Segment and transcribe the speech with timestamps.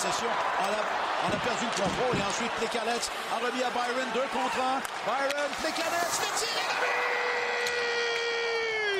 [0.00, 0.26] Possession.
[0.60, 0.82] On a,
[1.24, 2.16] on a perdu le contrôle.
[2.16, 4.08] Et ensuite, Plekanec a remis à Byron.
[4.14, 4.80] Deux contre un.
[5.04, 6.80] Byron, Plekanec, le tir est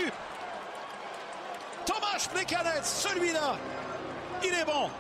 [0.05, 0.13] but!
[1.87, 3.57] Thomas Plekanec, celui-là,
[4.45, 4.91] il est bon.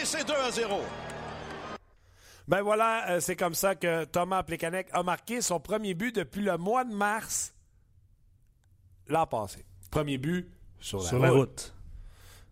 [0.00, 0.82] Et c'est 2 à 0.
[2.46, 6.42] Ben voilà, euh, c'est comme ça que Thomas Plekanec a marqué son premier but depuis
[6.42, 7.54] le mois de mars
[9.08, 9.64] l'an passé.
[9.90, 11.24] Premier but sur la, Sur route.
[11.26, 11.74] la route.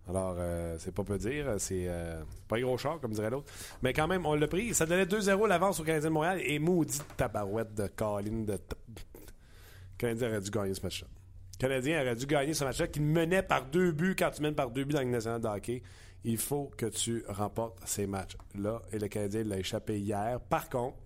[0.08, 1.54] Alors, euh, c'est pas peu dire.
[1.58, 3.52] C'est euh, pas un gros char, comme dirait l'autre.
[3.82, 4.72] Mais quand même, on l'a pris.
[4.72, 6.40] Ça donnait 2-0 l'avance au Canadien de Montréal.
[6.44, 8.44] Et maudit tabarouette de Colin.
[8.44, 11.08] De le Canadien aurait dû gagner ce match-là.
[11.54, 14.14] Le Canadien aurait dû gagner ce match-là qu'il menait par deux buts.
[14.16, 15.82] Quand tu mènes par deux buts dans la Ligue nationale de hockey,
[16.22, 18.82] il faut que tu remportes ces matchs-là.
[18.92, 20.38] Et le Canadien l'a échappé hier.
[20.40, 20.98] Par contre,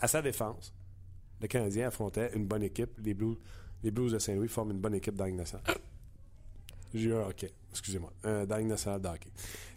[0.00, 0.72] à sa défense,
[1.40, 2.90] le Canadien affrontait une bonne équipe.
[3.02, 3.36] Les Blues,
[3.82, 5.74] les Blues de Saint-Louis forment une bonne équipe dans la Ligue nationale.
[6.96, 9.30] J'ai eu un hockey, excusez-moi, Ligue nationale de hockey.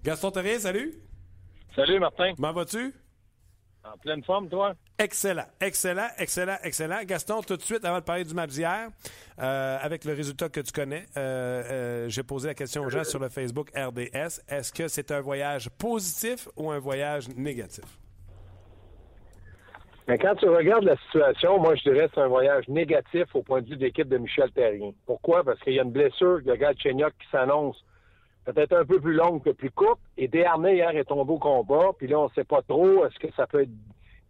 [0.04, 0.94] Gaston Terrien, salut.
[1.76, 2.34] Salut Martin.
[2.36, 2.94] Comment vas-tu?
[3.84, 4.74] En pleine forme, toi?
[4.98, 7.04] Excellent, excellent, excellent, excellent.
[7.06, 8.90] Gaston, tout de suite, avant de parler du match d'hier,
[9.40, 13.06] euh, avec le résultat que tu connais, euh, euh, j'ai posé la question aux gens
[13.06, 14.42] sur le Facebook RDS.
[14.48, 17.86] Est-ce que c'est un voyage positif ou un voyage négatif?
[20.18, 23.62] Quand tu regardes la situation, moi, je dirais que c'est un voyage négatif au point
[23.62, 24.92] de vue de l'équipe de Michel Terrien.
[25.06, 25.44] Pourquoi?
[25.44, 27.78] Parce qu'il y a une blessure de Galchenyuk qui s'annonce
[28.44, 30.00] peut-être un peu plus longue que plus courte.
[30.18, 31.92] Et Desharnais, hier, est tombé au combat.
[31.96, 33.06] Puis là, on ne sait pas trop.
[33.06, 33.70] Est-ce que ça peut être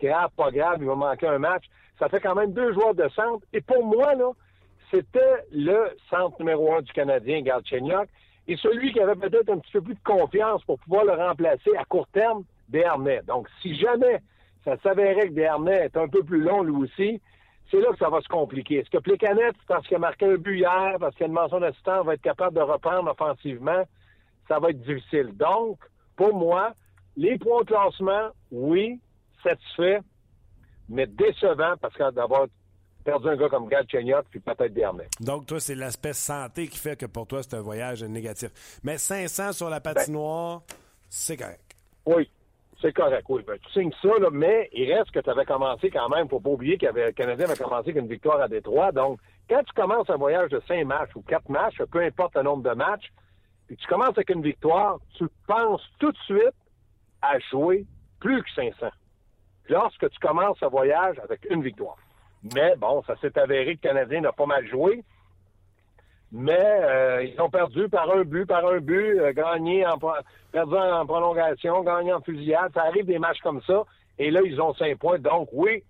[0.02, 0.80] grave, pas grave?
[0.82, 1.64] Il va manquer un match.
[1.98, 3.46] Ça fait quand même deux joueurs de centre.
[3.54, 4.32] Et pour moi, là,
[4.92, 8.10] c'était le centre numéro un du Canadien, Galchenyuk.
[8.50, 11.72] Et celui qui avait peut-être un petit peu plus de confiance pour pouvoir le remplacer
[11.78, 13.22] à court terme, Desharnais.
[13.26, 14.20] Donc, si jamais
[14.66, 17.22] ça s'avérait que Desharnais est un peu plus long lui aussi,
[17.72, 18.80] c'est là que ça va se compliquer.
[18.80, 21.34] Est-ce que Plécanet, parce qu'il a marqué un but hier, parce qu'il y a une
[21.34, 23.84] mention d'assistant, va être capable de reprendre offensivement?
[24.48, 25.36] Ça va être difficile.
[25.38, 25.78] Donc,
[26.16, 26.74] pour moi,
[27.16, 29.00] les points de classement, oui,
[29.44, 30.00] satisfait,
[30.88, 32.48] mais décevant parce que d'avoir
[33.04, 35.08] perdu un gars comme Galchenyuk puis peut-être Desharnais.
[35.20, 38.80] Donc, toi, c'est l'aspect santé qui fait que pour toi, c'est un voyage négatif.
[38.84, 40.64] Mais 500 sur la patinoire,
[41.08, 41.76] c'est correct.
[42.06, 42.30] Oui,
[42.82, 43.44] c'est correct, oui.
[43.46, 46.30] Ben, tu signes ça, là, mais il reste que tu avais commencé quand même.
[46.30, 48.92] faut pas oublier que le Canadien avait commencé avec une victoire à Détroit.
[48.92, 49.20] Donc,
[49.50, 52.64] quand tu commences un voyage de cinq matchs ou quatre matchs, peu importe le nombre
[52.64, 53.12] de matchs,
[53.68, 56.56] puis tu commences avec une victoire, tu penses tout de suite
[57.22, 57.86] à jouer
[58.20, 58.88] plus que 500.
[59.68, 61.98] Lorsque tu commences un voyage avec une victoire.
[62.56, 65.04] Mais bon, ça s'est avéré que le Canadien n'a pas mal joué.
[66.32, 69.98] Mais euh, ils ont perdu par un but, par un but, euh, gagné en
[70.52, 72.72] perdu en prolongation, gagné en fusillade.
[72.74, 73.84] Ça arrive des matchs comme ça.
[74.20, 75.18] Et là, ils ont cinq points.
[75.20, 75.84] Donc, oui,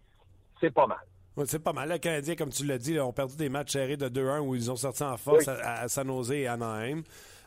[0.61, 0.97] c'est pas mal.
[1.45, 1.89] C'est pas mal.
[1.89, 4.55] Les Canadiens, comme tu l'as dit, là, ont perdu des matchs serrés de 2-1 où
[4.55, 5.53] ils ont sorti en force Oui.
[5.63, 7.01] à, à San Jose et à Anaheim.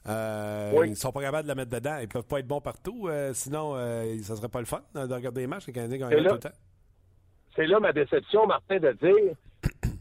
[0.08, 0.88] Euh, Oui.
[0.90, 1.98] Ils sont pas capables de la mettre dedans.
[2.00, 3.08] Ils peuvent pas être bons partout.
[3.08, 5.66] euh, sinon, euh, ça serait pas le fun de regarder les matchs.
[5.66, 6.48] Les Canadiens gagnent tout le temps.
[7.54, 9.34] C'est là ma déception, Martin, de dire,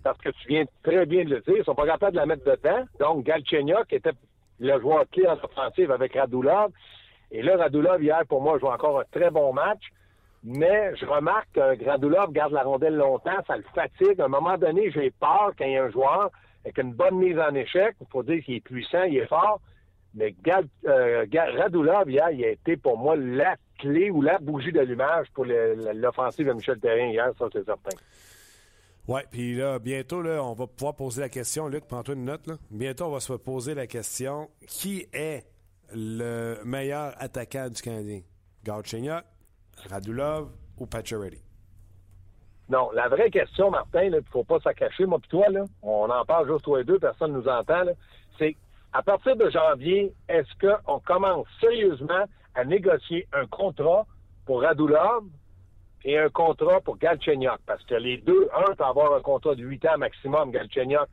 [0.03, 2.25] parce que tu viens très bien de le dire, ils sont pas capables de la
[2.25, 2.83] mettre dedans.
[2.99, 4.11] Donc, Galchenyuk était
[4.59, 6.71] le joueur clé en offensive avec Radulov.
[7.31, 9.81] Et là, Radulov, hier, pour moi, joue encore un très bon match.
[10.43, 14.19] Mais je remarque que Radulov garde la rondelle longtemps, ça le fatigue.
[14.19, 16.31] À un moment donné, j'ai peur quand il y a un joueur
[16.65, 17.95] avec une bonne mise en échec.
[18.01, 19.59] Il faut dire qu'il est puissant, il est fort.
[20.15, 21.25] Mais Gal- euh,
[21.57, 26.47] Radulov, hier, il a été pour moi la clé ou la bougie d'allumage pour l'offensive
[26.47, 27.95] de Michel Terrien hier, ça c'est certain.
[29.07, 31.67] Oui, puis là, bientôt, là, on va pouvoir poser la question.
[31.67, 32.47] Luc, prends-toi une note.
[32.69, 35.45] Bientôt, on va se poser la question qui est
[35.93, 38.21] le meilleur attaquant du Canadien?
[38.63, 39.23] Galchenyuk,
[39.89, 41.41] Radulov ou Pacioretty?
[42.69, 45.65] Non, la vraie question, Martin, il ne faut pas s'en cacher, moi puis toi, là,
[45.81, 47.83] on en parle juste toi et deux, personne ne nous entend,
[48.37, 48.55] c'est
[48.93, 52.23] à partir de janvier, est-ce qu'on commence sérieusement
[52.55, 54.05] à négocier un contrat
[54.45, 55.23] pour Radulov
[56.03, 57.59] et un contrat pour Galchenyuk?
[57.65, 60.51] Parce que les deux, un peut avoir un contrat de 8 ans maximum.
[60.51, 61.07] Galchenyuk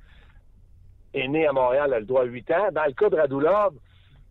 [1.14, 2.68] est né à Montréal, elle doit 8 ans.
[2.72, 3.74] Dans le cas de Radulov,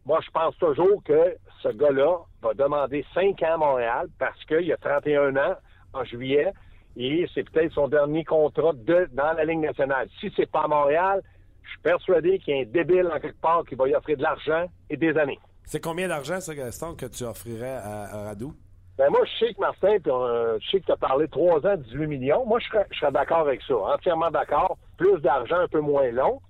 [0.06, 4.72] moi, je pense toujours que ce gars-là va demander 5 ans à Montréal parce qu'il
[4.72, 5.56] a 31 ans
[5.94, 6.54] en juillet
[6.96, 10.08] et c'est peut-être son dernier contrat de, dans la Ligue nationale.
[10.20, 11.22] Si c'est pas à Montréal,
[11.64, 14.18] je suis persuadé qu'il y a un débile en quelque part qui va lui offrir
[14.18, 15.40] de l'argent et des années.
[15.66, 18.54] C'est combien d'argent, ça, Gaston, que tu offrirais à, à Radou?
[18.98, 21.78] Ben moi, je sais que Martin, euh, je sais que tu as parlé 3 ans,
[21.78, 22.46] 18 millions.
[22.48, 23.76] Moi, je serais, d'accord avec ça.
[23.76, 24.78] Entièrement d'accord.
[24.98, 26.42] Plus d'argent, un peu moins long.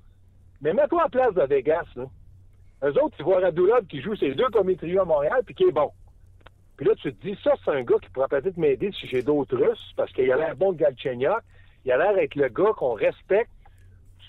[0.62, 2.06] Mais mets-toi en place de Vegas, là.
[2.84, 5.64] Eux autres, ils voient Radulov qui joue ses deux premiers trios à Montréal, puis qui
[5.64, 5.92] est bon.
[6.78, 9.24] Puis là, tu te dis, ça, c'est un gars qui pourrait peut-être m'aider si j'ai
[9.24, 11.42] d'autres Russes, parce qu'il a l'air bon de Galchenyuk.
[11.86, 13.50] Il a l'air d'être le gars qu'on respecte.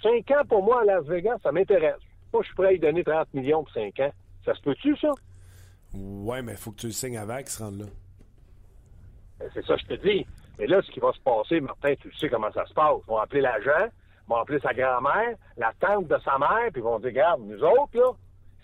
[0.03, 2.01] Cinq ans pour moi à Las Vegas, ça m'intéresse.
[2.33, 4.13] Moi, je suis prêt à lui donner 30 millions pour cinq ans.
[4.45, 5.11] Ça se peut-tu, ça?
[5.93, 7.87] Ouais, mais il faut que tu le signes avant qu'il se rende là.
[9.39, 10.27] Ben, c'est ça je te dis.
[10.59, 12.97] Mais là, ce qui va se passer, Martin, tu sais comment ça se passe.
[13.07, 16.81] Ils vont appeler l'agent, ils vont appeler sa grand-mère, la tante de sa mère, puis
[16.81, 18.11] ils vont dire, regarde, nous autres, là,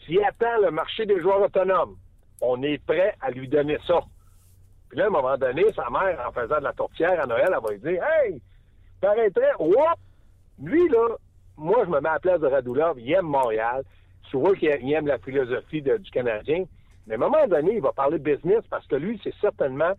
[0.05, 1.97] s'il attend le marché des joueurs autonomes,
[2.41, 4.01] on est prêt à lui donner ça.
[4.89, 7.49] Puis là, à un moment donné, sa mère, en faisant de la tourtière à Noël,
[7.49, 8.43] elle va lui dire Hey,
[9.01, 9.99] t'arrêterais, whoop!
[10.63, 11.17] Lui, là,
[11.57, 13.83] moi, je me mets à la place de Radulov, il aime Montréal.
[14.31, 16.65] Tu vois qu'il aime la philosophie du Canadien.
[17.07, 19.93] Mais à un moment donné, il va parler business parce que lui, c'est certainement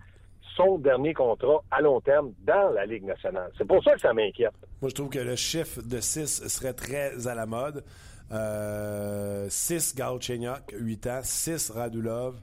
[0.56, 3.52] son dernier contrat à long terme dans la Ligue nationale.
[3.58, 4.54] C'est pour ça que ça m'inquiète.
[4.82, 7.84] Moi, je trouve que le chiffre de 6 serait très à la mode.
[8.32, 11.20] Euh, 6 Galchenyuk, 8 ans.
[11.24, 12.36] 6 Radulov.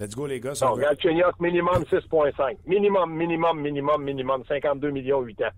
[0.00, 0.54] Let's go, les gars.
[0.54, 2.56] si on Donc, veut- Galchenyuk, minimum 6,5.
[2.66, 5.50] Minimum, minimum, minimum, minimum, 52 millions, 8 ans.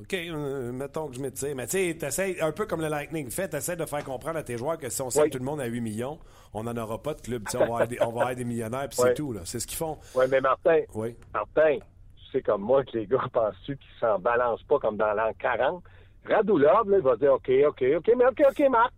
[0.00, 1.54] OK, euh, mettons que je m'étire.
[1.56, 4.56] Mais tu sais, un peu comme le Lightning fait, t'essaies de faire comprendre à tes
[4.58, 5.30] joueurs que si on signe Oui.
[5.30, 6.18] tout le monde à 8 millions,
[6.54, 7.44] on n'en aura pas de club.
[7.48, 9.32] Tu on, va avoir des, on va avoir des millionnaires, puis c'est tout.
[9.32, 9.40] là.
[9.44, 9.98] C'est ce qu'ils font.
[10.14, 11.16] Oui, mais Martin, Oui.
[11.32, 11.78] Martin,
[12.16, 15.32] tu sais comme moi que les gars penses-tu qu'ils s'en balancent pas comme dans l'an
[15.38, 15.82] 40?
[16.28, 18.92] Radulov, là, il va dire OK, OK, OK, mais OK, OK, Marc.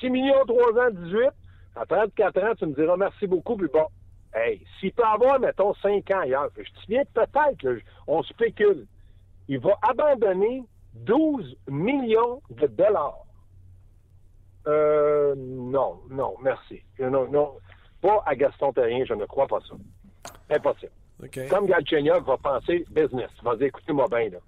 [0.00, 1.28] 6 millions, 3 ans, 18.
[1.76, 3.86] À 34 ans, tu me diras merci beaucoup, puis bon.
[4.34, 7.72] Hey, s'il peut avoir, mettons, 5 ans ailleurs, je te souviens peut-être, là,
[8.06, 8.86] on spécule.
[9.50, 10.62] Il va abandonner
[10.94, 13.24] 12 millions de dollars.
[14.68, 16.80] Euh, non, non, merci.
[17.00, 17.54] Non, non,
[18.00, 19.74] pas à Gaston Terrien, je ne crois pas ça.
[20.54, 20.92] Impossible.
[21.50, 24.38] Comme Galchenyuk va penser business, il va dire, écoutez-moi bien, là.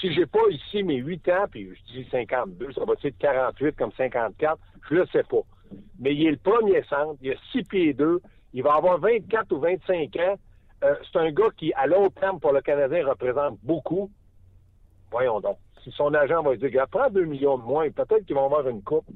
[0.00, 3.76] Si j'ai pas ici mes 8 ans, puis je dis 52, ça va être 48
[3.76, 4.58] comme 54,
[4.90, 5.42] je le sais pas.
[6.00, 8.20] Mais il est le premier centre, il a 6 pieds 2,
[8.54, 10.34] il va avoir 24 ou 25 ans.
[10.82, 14.10] Euh, c'est un gars qui, à long terme, pour le Canadien, représente beaucoup.
[15.10, 15.58] Voyons donc.
[15.84, 18.68] Si son agent va lui dire, prends 2 millions de moins, peut-être qu'ils vont avoir
[18.68, 19.06] une coupe.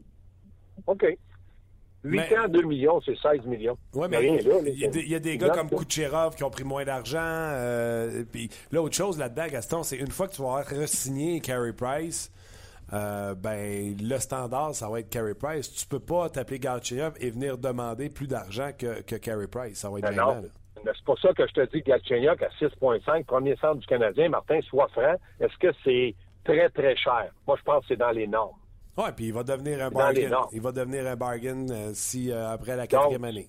[0.86, 1.04] OK.
[2.04, 3.78] 8 Mais- ans, 2 millions, c'est 16 millions.
[3.94, 4.42] Oui, Mais il
[4.78, 5.70] y, a des- il y a des gars comme.
[5.70, 7.18] Kucherov qui ont pris moins d'argent.
[7.20, 11.40] euh, puis là, autre chose là-dedans, Gaston, c'est une fois que tu vas avoir re-signé
[11.40, 12.32] Carey Price,
[12.92, 15.72] euh, ben le standard, ça va être Carey Price.
[15.72, 19.78] Tu peux pas t'appeler Galchenyuk et venir demander plus d'argent que, que Carey Price.
[19.78, 20.42] Ça va être Ben
[20.84, 24.60] C'est pour ça que je te dis Galchenyuk à 6,5, premier centre du Canadien, Martin,
[24.62, 25.14] sois franc.
[25.40, 26.14] Est-ce que c'est
[26.44, 27.30] très, très cher?
[27.46, 28.56] Moi, je pense que c'est dans les normes.
[28.96, 30.30] Ouais, puis il va devenir un bargain.
[30.52, 33.48] Il va devenir un bargain euh, si euh, après la quatrième année.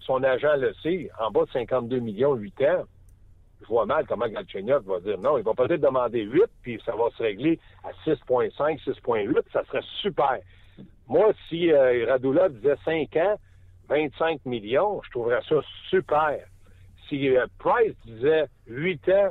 [0.00, 2.84] Son agent le sait, en bas de 52 millions, 8 ans,
[3.62, 5.38] je vois mal comment Galchenyuk va dire non.
[5.38, 9.42] Il va peut-être demander 8, puis ça va se régler à 6,5, 6,8.
[9.52, 10.38] Ça serait super.
[11.06, 13.36] Moi, si euh, Radulov disait 5 ans,
[13.88, 15.56] 25 millions, je trouverais ça
[15.88, 16.38] super.
[17.08, 19.30] Si euh, Price disait 8 ans,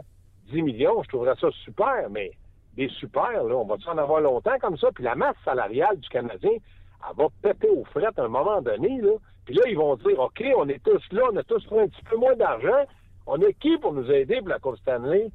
[0.51, 2.31] 10 millions, je trouverais ça super, mais
[2.75, 6.09] des super, là, on va en avoir longtemps comme ça, puis la masse salariale du
[6.09, 9.13] Canadien, elle va péter aux frettes à un moment donné, là.
[9.45, 11.87] Puis là, ils vont dire, OK, on est tous là, on a tous pris un
[11.87, 12.85] petit peu moins d'argent.
[13.25, 15.31] On a qui pour nous aider pour la Coupe Stanley?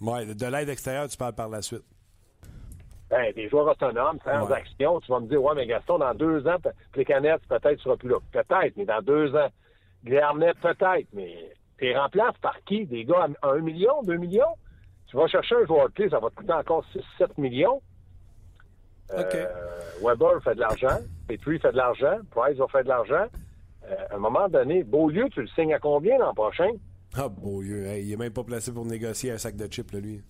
[0.00, 1.84] Ouais, de l'aide extérieure, tu parles par la suite.
[3.08, 5.00] Ben, des joueurs autonomes, transactions.
[5.00, 6.56] Tu vas me dire, ouais, mais Gaston, dans deux ans,
[6.96, 8.16] les canettes, peut-être, tu seras plus là.
[8.32, 9.48] Peut-être, mais dans deux ans.
[10.04, 12.86] Glarnet, peut-être, mais t'es remplaces par qui?
[12.86, 14.56] Des gars à 1 million, 2 millions?
[15.06, 17.80] Tu vas chercher un joueur clé, ça va te coûter encore 6, 7 millions.
[19.12, 19.46] Euh.
[20.02, 20.98] Weber fait de l'argent,
[21.28, 23.26] Petrie fait de l'argent, Price va faire de l'argent.
[23.84, 26.70] Euh, à un moment donné, Beaulieu, tu le signes à combien l'an prochain?
[27.14, 27.86] Ah, beau Dieu.
[27.86, 30.22] Hey, il est même pas placé pour négocier un sac de chips, là, lui.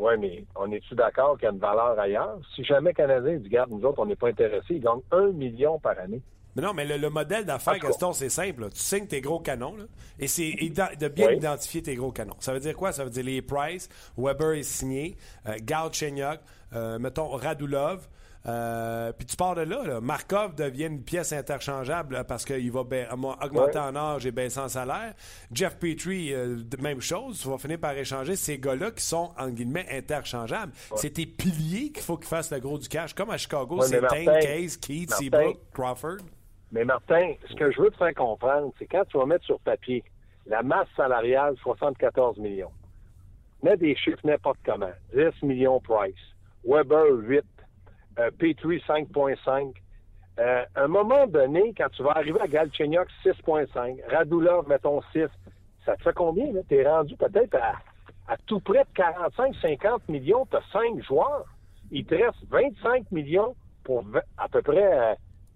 [0.00, 2.38] Oui, mais on est-tu d'accord qu'il y a une valeur ailleurs?
[2.56, 5.78] Si jamais Canadien dit, garde, nous autres, on n'est pas intéressés, ils gagnent 1 million
[5.78, 6.22] par année.
[6.56, 7.78] Mais non, mais le, le modèle d'affaires.
[7.78, 8.62] Gaston, c'est simple.
[8.62, 8.70] là.
[8.70, 9.84] Tu signes tes gros canons, là,
[10.18, 11.36] et c'est de bien Oui.
[11.36, 12.34] identifier tes gros canons.
[12.40, 12.92] Ça veut dire quoi?
[12.92, 15.16] Ça veut dire les Price, Weber est signé,
[15.46, 16.40] euh, Galchenyuk,
[16.74, 18.08] euh, mettons Radulov,
[18.46, 22.84] Euh, puis tu pars de là, là, Markov devient une pièce interchangeable parce qu'il va
[22.84, 23.84] ba- augmenter Ouais.
[23.84, 25.12] en âge et baisser en salaire.
[25.52, 27.40] Jeff Petrie, euh, même chose.
[27.42, 30.72] Tu vas finir par échanger ces gars-là qui sont, en guillemets, interchangeables.
[30.96, 33.12] C'est tes piliers qu'il faut qu'ils fassent le gros du cash.
[33.12, 36.18] Comme à Chicago, Ouais, c'est Martin- Case, Keith, Seabrook, Crawford.
[36.72, 39.60] Mais Martin, ce que je veux te faire comprendre, c'est quand tu vas mettre sur
[39.60, 40.02] papier
[40.46, 42.70] la masse salariale, 74 millions.
[43.62, 44.90] Mets des chiffres n'importe comment.
[45.14, 46.14] 10 millions Price.
[46.64, 47.44] Weber, 8.
[48.20, 49.72] Euh, Petrie, 5,5.
[50.38, 53.98] Euh, à un moment donné, quand tu vas arriver à Galchenyuk, 6,5.
[54.08, 55.26] Radulov, mettons 6.
[55.84, 56.60] Ça te fait combien, là?
[56.68, 57.74] T'es rendu peut-être à,
[58.28, 60.46] à tout près de 45-50 millions.
[60.50, 61.44] T'as 5 joueurs.
[61.90, 64.04] Il te reste 25 millions pour
[64.38, 65.14] à peu près euh,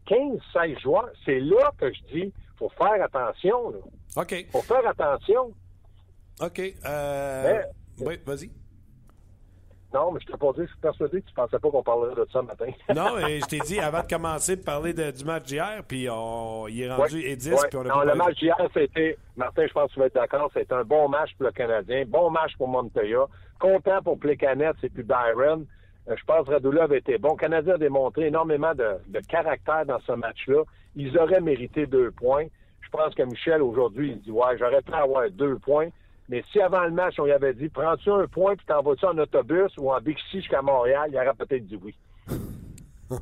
[0.09, 1.11] 15-16 joueurs.
[1.25, 3.79] C'est là que je dis, faut faire attention, là.
[4.17, 4.47] OK.
[4.53, 5.53] Faut faire attention.
[6.41, 6.61] OK.
[6.85, 7.43] Euh,
[7.99, 8.51] Mais- oui, vas-y.
[9.95, 12.15] Non, mais je t'ai pas dit, je suis persuadé que tu pensais pas qu'on parlerait
[12.17, 12.67] de ça ce matin.
[12.95, 16.09] Non, et je t'ai dit avant de commencer de parler de- du match d'hier, puis
[16.11, 17.59] on, il est rendu Ouais, et 10, ouais.
[17.69, 20.15] puis on a non, le match d'hier, c'était, Martin, je pense que tu vas être
[20.15, 23.27] d'accord, c'était un bon match pour le Canadien, bon match pour Montoya,
[23.61, 25.65] content pour Plekanec et puis Byron.
[26.09, 27.31] Euh, Je pense que Radulov était bon.
[27.31, 30.63] Le Canadien a démontré énormément de, de caractère dans ce match-là.
[30.97, 32.45] Ils auraient mérité deux points.
[32.83, 35.89] Je pense que Michel, aujourd'hui, il dit Ouais, j'aurais pu avoir deux points.
[36.29, 39.19] Mais si avant le match, on lui avait dit Prends-tu un point puis t'envoies-tu en
[39.19, 41.95] autobus ou en Bixi jusqu'à Montréal, il aurait peut-être dit oui.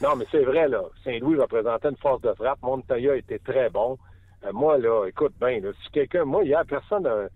[0.00, 0.82] Non, mais c'est vrai, là.
[1.02, 2.62] Saint-Louis représentait une force de frappe.
[2.62, 3.98] Montoya était très bon.
[4.44, 7.26] Euh, moi, là, écoute bien, si quelqu'un, moi, hier, personne, euh,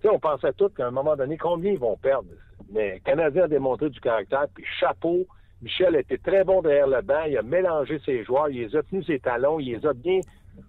[0.00, 2.28] tu sais, on pensait tous qu'à un moment donné, combien ils vont perdre?
[2.70, 5.26] Mais le Canadien a démontré du caractère, puis chapeau.
[5.60, 7.24] Michel était très bon derrière le banc.
[7.26, 8.48] Il a mélangé ses joueurs.
[8.48, 9.58] Il les a tenus ses talons.
[9.58, 10.20] Il les a bien.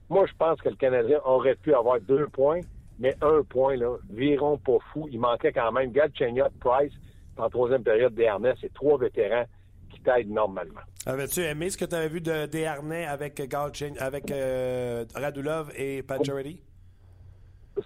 [0.10, 2.62] Moi, je pense que le Canadien aurait pu avoir deux points,
[3.00, 5.08] mais un point, là, virons pas fou.
[5.12, 6.94] Il manquait quand même Galchenyuk, Price,
[7.38, 8.53] en troisième période, Desharnais.
[8.62, 9.46] C'est trois vétérans
[9.89, 10.82] qui t'aident normalement.
[11.06, 16.03] Avais-tu aimé ce que tu avais vu de Desharnais avec, Galchen, avec euh, Radulov et
[16.03, 16.62] Pacioretty?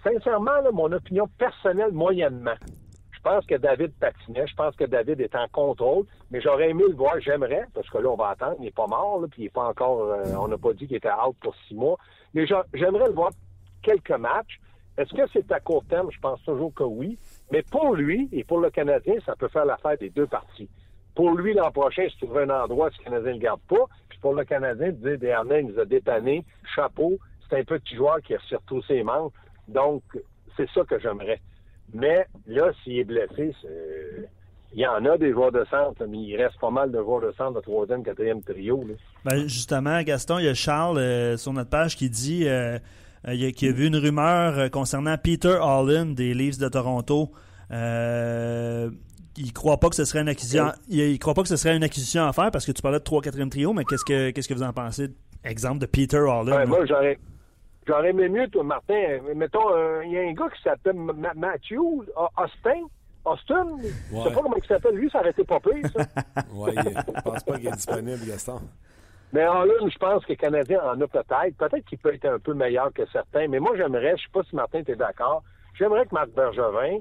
[0.04, 2.56] sincèrement, là, mon opinion personnelle, moyennement.
[3.12, 4.48] Je pense que David patinait.
[4.48, 6.06] Je pense que David est en contrôle.
[6.32, 7.20] Mais j'aurais aimé le voir.
[7.22, 8.56] J'aimerais, parce que là, on va attendre.
[8.60, 10.02] Il n'est pas mort, là, puis il n'est pas encore.
[10.02, 11.98] euh, on n'a pas dit qu'il était out pour six mois.
[12.34, 13.32] Mais j'a- j'aimerais le voir
[13.82, 14.60] quelques matchs.
[14.98, 16.10] Est-ce que c'est à court terme?
[16.12, 17.18] Je pense toujours que oui.
[17.52, 20.70] Mais pour lui et pour le Canadien, ça peut faire l'affaire des deux parties.
[21.16, 23.86] Pour lui, l'an prochain, se trouver un endroit si le Canadien ne le garde pas.
[24.10, 26.44] Puis pour le Canadien, de dire Desharnais, il nous a dépanné,
[26.76, 27.18] chapeau,
[27.50, 29.32] c'est un petit joueur qui a surtout ses membres.
[29.68, 30.04] Donc,
[30.58, 31.40] c'est ça que j'aimerais.
[31.94, 33.54] Mais là, s'il est blessé,
[34.74, 37.22] il y en a des joueurs de centre, mais il reste pas mal de joueurs
[37.22, 38.84] de centre de troisième, quatrième trio.
[38.88, 38.96] là.
[39.26, 42.80] Ben, justement, Gaston, il y a Charles euh, sur notre page qui dit euh,
[43.28, 47.32] euh, il a- vu une rumeur euh, concernant Peter Holland des Leafs de Toronto.
[47.72, 48.90] Euh,
[49.38, 50.72] il croit pas que ce serait une acquisition.
[50.90, 53.00] Il, il croit pas que ce serait une acquisition à faire parce que tu parlais
[53.00, 55.10] de 3 4 trio, mais qu'est-ce que qu'est-ce que vous en pensez?
[55.44, 56.48] Exemple de Peter Holland.
[56.50, 56.66] Ouais, là.
[56.66, 57.18] moi, j'aurais.
[57.86, 58.94] J'aurais aimé mieux, toi, Martin.
[58.94, 61.80] euh, Mettons, euh, il y a un gars qui s'appelle Ma- Matthew
[62.38, 62.82] Austin.
[63.26, 63.68] Austin.
[63.82, 63.88] Je
[64.24, 64.96] sais pas comment il s'appelle.
[64.96, 66.06] Lui, ça aurait été pas pire, ça.
[66.54, 68.62] Oui, je pense pas qu'il est disponible, Gaston.
[69.34, 71.58] Mais en l'une, je pense que le Canadien en a peut-être.
[71.58, 73.48] Peut-être qu'il peut être un peu meilleur que certains.
[73.48, 77.00] Mais moi, j'aimerais, je sais pas si Martin était d'accord, j'aimerais que Marc Bergevin,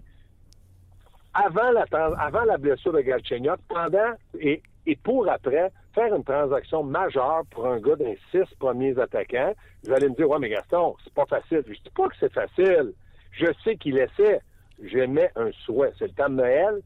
[1.34, 1.84] avant la,
[2.18, 7.66] avant la blessure de Galchenyuk, pendant et, et pour après, faire une transaction majeure pour
[7.66, 9.52] un gars des six premiers attaquants.
[9.84, 11.62] Vous allez me dire, ouais, mais Gaston, c'est pas facile.
[11.66, 12.94] Je dis pas que c'est facile.
[13.32, 14.40] Je sais qu'il essaie.
[14.82, 15.92] J'émets un souhait.
[15.98, 16.80] C'est le temps de Noël.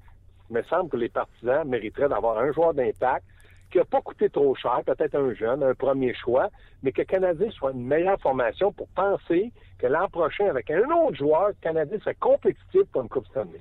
[0.50, 3.24] Il me semble que les partisans mériteraient d'avoir un joueur d'impact
[3.70, 6.49] qui n'a pas coûté trop cher, peut-être un jeune, un premier choix,
[6.82, 10.88] mais que le Canadien soit une meilleure formation pour penser que l'an prochain, avec un
[10.90, 13.61] autre joueur, le Canadien serait compétitif pour une Coupe Stanley.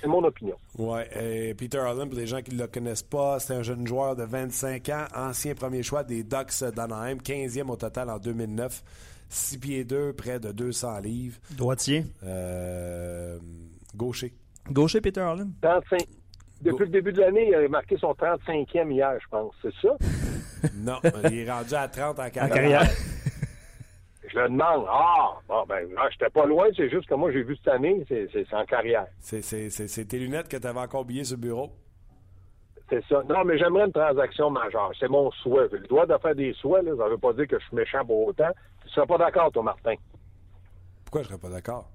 [0.00, 0.56] C'est mon opinion.
[0.78, 3.86] Oui, et Peter Holland, pour les gens qui ne le connaissent pas, c'est un jeune
[3.86, 8.82] joueur de 25 ans, ancien premier choix des Ducks d'Anaheim, 15e au total en 2009,
[9.28, 12.04] 6 pieds 2, près de 200 livres, Droitier.
[12.24, 13.38] euh,
[13.94, 14.32] gaucher.
[14.70, 15.50] Gaucher, Peter Holland.
[15.60, 16.06] 35.
[16.60, 19.54] Depuis le début de l'année, il a marqué son 35e hier, je pense.
[19.62, 19.96] C'est ça?
[20.76, 22.82] Non, il est rendu à 30 en carrière.
[24.28, 24.84] Je le demande.
[24.90, 28.04] Ah, bon, ben, ah, j'étais pas loin, c'est juste que moi, j'ai vu cette année,
[28.08, 29.06] c'est en carrière.
[29.20, 31.70] C'est- C'est c'est- c'est tes lunettes que tu avais encore oubliées sur le bureau?
[32.90, 33.22] C'est ça.
[33.28, 34.90] Non, mais j'aimerais une transaction majeure.
[35.00, 35.66] C'est mon souhait.
[35.70, 36.92] J'ai le droit de faire des souhaits, là.
[36.98, 38.50] Ça veut pas dire que je suis méchant pour autant.
[38.84, 39.94] Tu seras pas d'accord, toi, Martin?
[41.04, 41.88] Pourquoi je serais pas d'accord?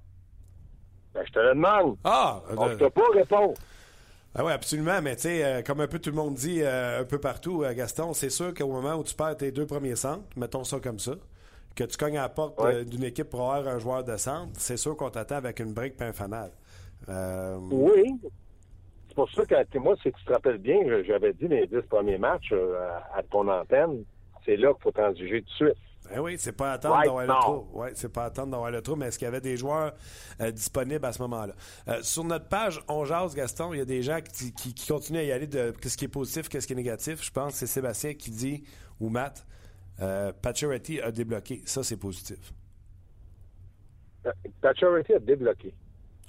[1.13, 1.97] Ben, je te le demande.
[2.03, 2.41] Ah!
[2.57, 3.53] On euh, ne peut pas répondre.
[4.37, 6.99] Ah oui, absolument, mais tu sais, euh, comme un peu tout le monde dit euh,
[7.01, 9.95] un peu partout, euh, Gaston, c'est sûr qu'au moment où tu perds tes deux premiers
[9.95, 11.13] centres, mettons ça comme ça,
[11.73, 12.83] que tu cognes à la porte Ouais.
[12.83, 15.93] d'une équipe pour avoir un joueur de centre, c'est sûr qu'on t'attend avec une brique
[16.01, 16.51] et un fanal.
[17.07, 18.11] Oui.
[19.07, 22.17] c'est pour ça que moi, si tu te rappelles bien, j'avais dit les dix premiers
[22.17, 22.53] matchs
[23.13, 24.03] à, ton antenne,
[24.45, 25.81] c'est là qu'il faut transiger tout de suite.
[26.09, 27.79] Ben oui, c'est pas attendre d'avoir le trou.
[27.79, 29.93] Ouais, c'est pas attendre d'avoir le trou, mais est-ce qu'il y avait des joueurs
[30.41, 31.53] euh, disponibles à ce moment-là?
[31.87, 35.19] Euh, sur notre page On Jase, Gaston, il y a des gens qui, qui, continuent
[35.19, 37.23] à y aller de ce qui est positif, qu'est-ce qui est négatif.
[37.23, 38.63] Je pense que c'est Sébastien qui dit,
[38.99, 39.45] ou Matt,
[40.01, 41.61] euh, a débloqué.
[41.65, 42.53] Ça, c'est positif.
[44.61, 45.73] Pacioretty a débloqué.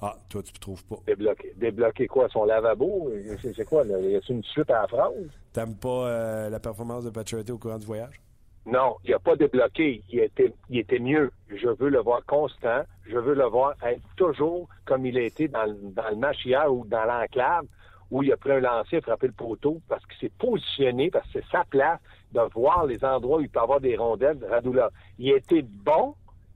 [0.00, 0.96] Ah, toi, tu ne trouves pas.
[1.06, 1.54] Débloqué.
[1.56, 2.28] Débloqué quoi?
[2.28, 3.10] Son lavabo?
[3.40, 3.82] C'est quoi?
[3.84, 3.98] Là?
[3.98, 5.14] Y a une suite à la phrase?
[5.52, 8.20] T'aimes pas euh, la performance de Pacioretty au courant du voyage?
[8.66, 10.02] Non, il n'a pas débloqué.
[10.10, 11.30] Il était, il était mieux.
[11.48, 12.82] Je veux le voir constant.
[13.08, 16.84] Je veux le voir être toujours comme il a été dans, le match hier ou
[16.84, 17.64] dans l'enclave
[18.10, 21.40] où il a pris un lancer, frappé le poteau parce qu'il s'est positionné, parce que
[21.40, 21.98] c'est sa place
[22.32, 24.38] de voir les endroits où il peut avoir des rondelles.
[24.48, 26.14] Radula, il été bon.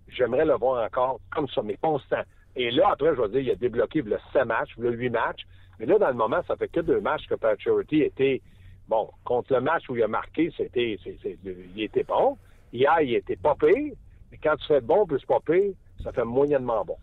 [0.09, 2.23] J'aimerais le voir encore comme ça, mais constant.
[2.57, 5.47] Et là, après, je vais dire, il a débloqué le 7 matchs, le 8 matchs.
[5.79, 8.43] Mais là, dans le moment, ça fait que deux matchs que Charity était,
[8.91, 10.99] bon, contre le match où il a marqué, c'était,
[11.45, 12.37] il était bon.
[12.73, 13.95] Hier, il était pas pire.
[14.31, 16.97] Mais quand tu fais bon plus pas pire, ça fait moyennement bon.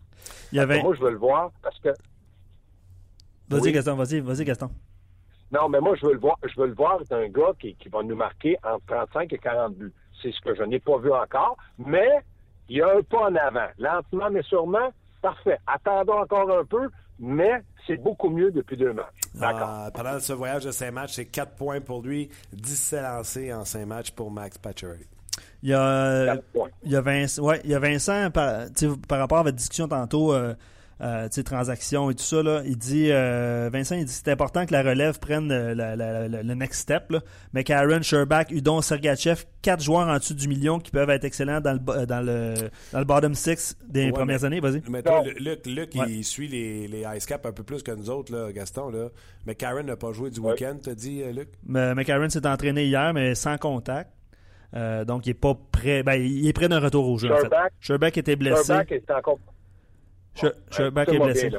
[0.52, 0.82] Il y avait...
[0.82, 1.88] Moi, je veux le voir parce que.
[3.48, 4.70] Vas-y, Gaston, vas-y, vas-y, Gaston.
[5.50, 7.88] Non, mais moi, je veux le voir, je veux le voir d'un gars qui, qui
[7.88, 9.92] va nous marquer entre 35 et 40 buts.
[10.22, 12.10] C'est ce que je n'ai pas vu encore, mais
[12.68, 13.68] il y a un pas en avant.
[13.78, 14.92] Lentement, mais sûrement,
[15.22, 15.58] parfait.
[15.66, 19.06] Attendons encore un peu, mais c'est beaucoup mieux depuis deux matchs.
[19.34, 19.86] D'accord.
[19.86, 23.64] Euh, pendant ce voyage de cinq matchs, c'est quatre points pour lui, 17 lancés en
[23.64, 25.06] cinq matchs pour Max Pacioretty.
[25.62, 26.36] Il y a,
[26.84, 28.66] il y a Vincent, ouais, il y a Vincent par,
[29.08, 30.54] par rapport à votre discussion tantôt, euh,
[31.00, 34.72] euh, transactions et tout ça, là, il dit, euh, Vincent, il dit c'est important que
[34.72, 37.10] la relève prenne le next step.
[37.10, 37.20] Là.
[37.52, 41.60] Mais Karen, Sherbach, Udon, Sergachev, quatre joueurs en dessous du million qui peuvent être excellents
[41.60, 42.54] dans le, dans le,
[42.92, 44.60] dans le bottom six des premières années.
[44.60, 44.82] Vas-y.
[44.88, 48.10] Mais toi, Luc, Luc il suit les, les Ice Cap un peu plus que nous
[48.10, 48.90] autres, là, Gaston.
[48.90, 49.08] Là.
[49.46, 51.48] Mais Karen n'a pas joué du week-end, t'as dit, euh, Luc?
[51.66, 54.10] Mais, mais Karen s'est entraîné hier, mais sans contact.
[54.74, 56.02] Euh, donc, il est pas prêt.
[56.02, 57.30] Ben, il est prêt d'un retour au jeu.
[57.80, 58.74] Sherbach, était blessé.
[58.90, 59.38] Est encore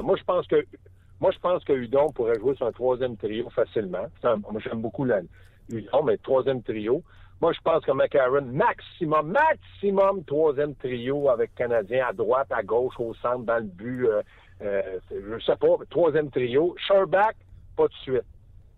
[0.02, 0.64] moi, je pense que
[1.20, 4.06] moi, je pense que Udon pourrait jouer sur un troisième trio facilement.
[4.24, 5.20] moi, j'aime beaucoup la,
[5.70, 7.02] Udon, mais troisième trio.
[7.40, 12.94] Moi, je pense que McCarron, maximum, maximum troisième trio avec Canadien à droite, à gauche,
[12.98, 14.06] au centre, dans le but.
[14.06, 14.22] Euh,
[14.62, 16.74] euh, je sais pas, troisième trio.
[16.86, 17.36] Sherback,
[17.76, 18.24] pas de suite.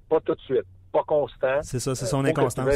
[0.08, 0.66] Pas tout de suite.
[0.92, 1.60] Pas constant.
[1.62, 2.68] C'est ça, c'est son euh, inconstance.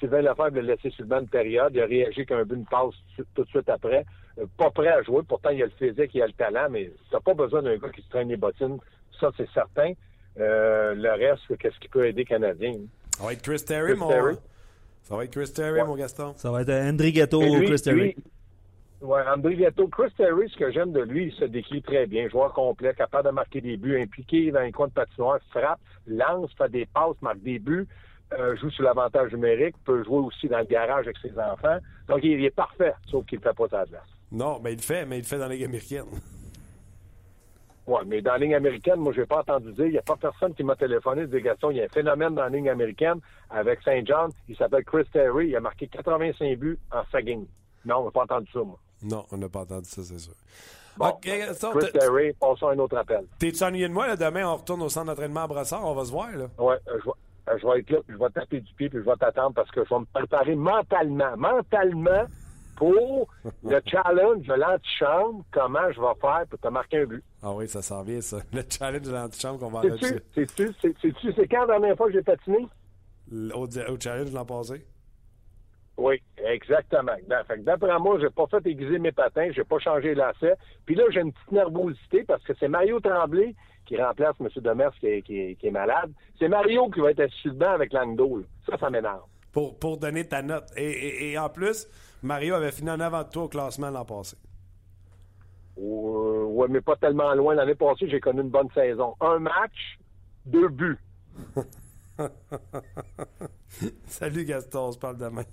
[0.00, 1.72] Sylvain Lefebvre l'a laissé sur le banc de période.
[1.74, 2.94] Il a réagi qu'un but, une passe
[3.34, 4.04] tout de suite après.
[4.38, 5.22] Euh, pas prêt à jouer.
[5.26, 7.90] Pourtant, il a le physique, il a le talent, mais t'as pas besoin d'un gars
[7.90, 8.78] qui se traîne les bottines.
[9.20, 9.92] Ça, c'est certain.
[10.38, 12.78] Euh, le reste, qu'est-ce qui peut aider les Canadiens?
[13.16, 14.10] Ça va être Chris Terry, mon...
[15.02, 16.34] Ça va être Chris Terry, mon Gaston.
[16.36, 18.14] Ça va être André Ghetto ou Chris Terry.
[19.00, 19.88] Oui, André Ghetto.
[19.88, 22.28] Chris Terry, ce que j'aime de lui, il se décrit très bien.
[22.28, 26.50] Joueur complet, capable de marquer des buts, impliqué dans les coins de patinoire, frappe, lance,
[26.58, 27.86] fait des passes, marque des buts.
[28.38, 31.78] Euh, joue sur l'avantage numérique, peut jouer aussi dans le garage avec ses enfants.
[32.08, 34.02] Donc, il, est parfait, sauf qu'il ne fait pas sa place.
[34.30, 36.04] Non, mais il le fait, mais il le fait dans la Ligue américaine.
[37.90, 40.02] Oui, mais dans la Ligue américaine, moi, je n'ai pas entendu dire, il n'y a
[40.02, 42.68] pas personne qui m'a téléphoné de Gaston, il y a un phénomène dans la Ligue
[42.68, 47.46] américaine avec Saint John, il s'appelle Chris Terry, il a marqué 85 buts en sagging.
[47.86, 48.78] Non, on n'a pas entendu ça, moi.
[49.02, 50.34] Non, on n'a pas entendu ça, c'est sûr.
[51.22, 53.24] Chris Terry, passons à un autre appel.
[53.38, 56.04] T'es-tu ennuyé de moi, là, demain, on retourne au centre d'entraînement à Brossard, on va
[56.04, 56.44] se voir, là?
[56.58, 57.10] Oui, euh, je.
[57.48, 59.54] Euh, je vais être là, puis je vais taper du pied, puis je vais t'attendre
[59.54, 62.26] parce que je vais me préparer mentalement, mentalement
[62.78, 63.28] pour
[63.64, 67.24] le challenge de l'antichambre, comment je vais faire pour te marquer un but.
[67.42, 68.38] Ah oui, ça sent bien, ça.
[68.52, 72.22] Le challenge de l'antichambre qu'on va en Sais-tu, c'est quand la dernière fois que j'ai
[72.22, 72.68] patiné?
[73.54, 74.86] Au, au challenge l'an passé?
[75.98, 77.12] Oui, exactement.
[77.58, 80.54] D'après moi, j'ai pas fait aiguiser mes patins, j'ai pas changé lacet.
[80.86, 84.48] Puis là, j'ai une petite nervosité parce que c'est Mario Tremblay qui remplace M.
[84.62, 86.12] Demers qui qui est, malade.
[86.38, 88.44] C'est Mario qui va être assis dedans avec Langdo.
[88.66, 89.22] Ça, ça m'énerve.
[89.50, 90.66] Pour, pour donner ta note.
[90.76, 91.88] Et, en plus,
[92.22, 94.36] Mario avait fini en avant de toi au classement l'an passé.
[95.76, 97.54] oui, mais pas tellement loin.
[97.54, 99.14] L'année passée, j'ai connu une bonne saison.
[99.20, 99.98] Un match,
[100.46, 100.98] deux buts.
[104.06, 105.44] Salut Gaston, on se parle demain.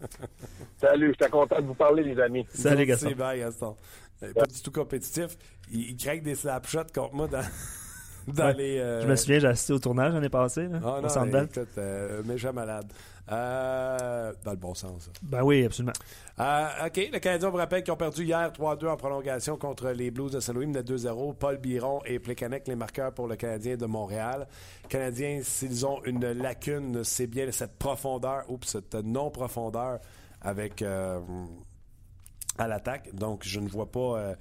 [0.78, 2.46] Salut, j'étais content de vous parler, les amis.
[2.48, 3.12] Salut Gaston.
[3.12, 3.76] Bye, Gaston.
[4.20, 5.36] Pas du tout compétitif.
[5.70, 7.44] Il, il craque des slapshots contre moi dans.
[8.28, 10.66] dans les, euh, Je me souviens, j'ai assisté au tournage l'année passée.
[10.68, 12.86] Là, ah, non, non, écoute, euh, méchant malade.
[13.32, 15.10] Euh, dans le bon sens.
[15.22, 15.94] Ben oui, absolument.
[16.38, 19.88] Euh, OK, le Canadien, on vous rappelle qu'ils ont perdu hier 3-2 en prolongation contre
[19.90, 21.34] les Blues de Saint-Louis, de 2-0.
[21.34, 24.46] Paul Biron et Plekanec, les marqueurs pour le Canadien de Montréal.
[24.90, 30.00] Canadiens, s'ils ont une lacune, c'est bien cette profondeur, ou cette non-profondeur
[30.42, 33.14] avec à l'attaque.
[33.14, 34.34] Donc, je ne vois pas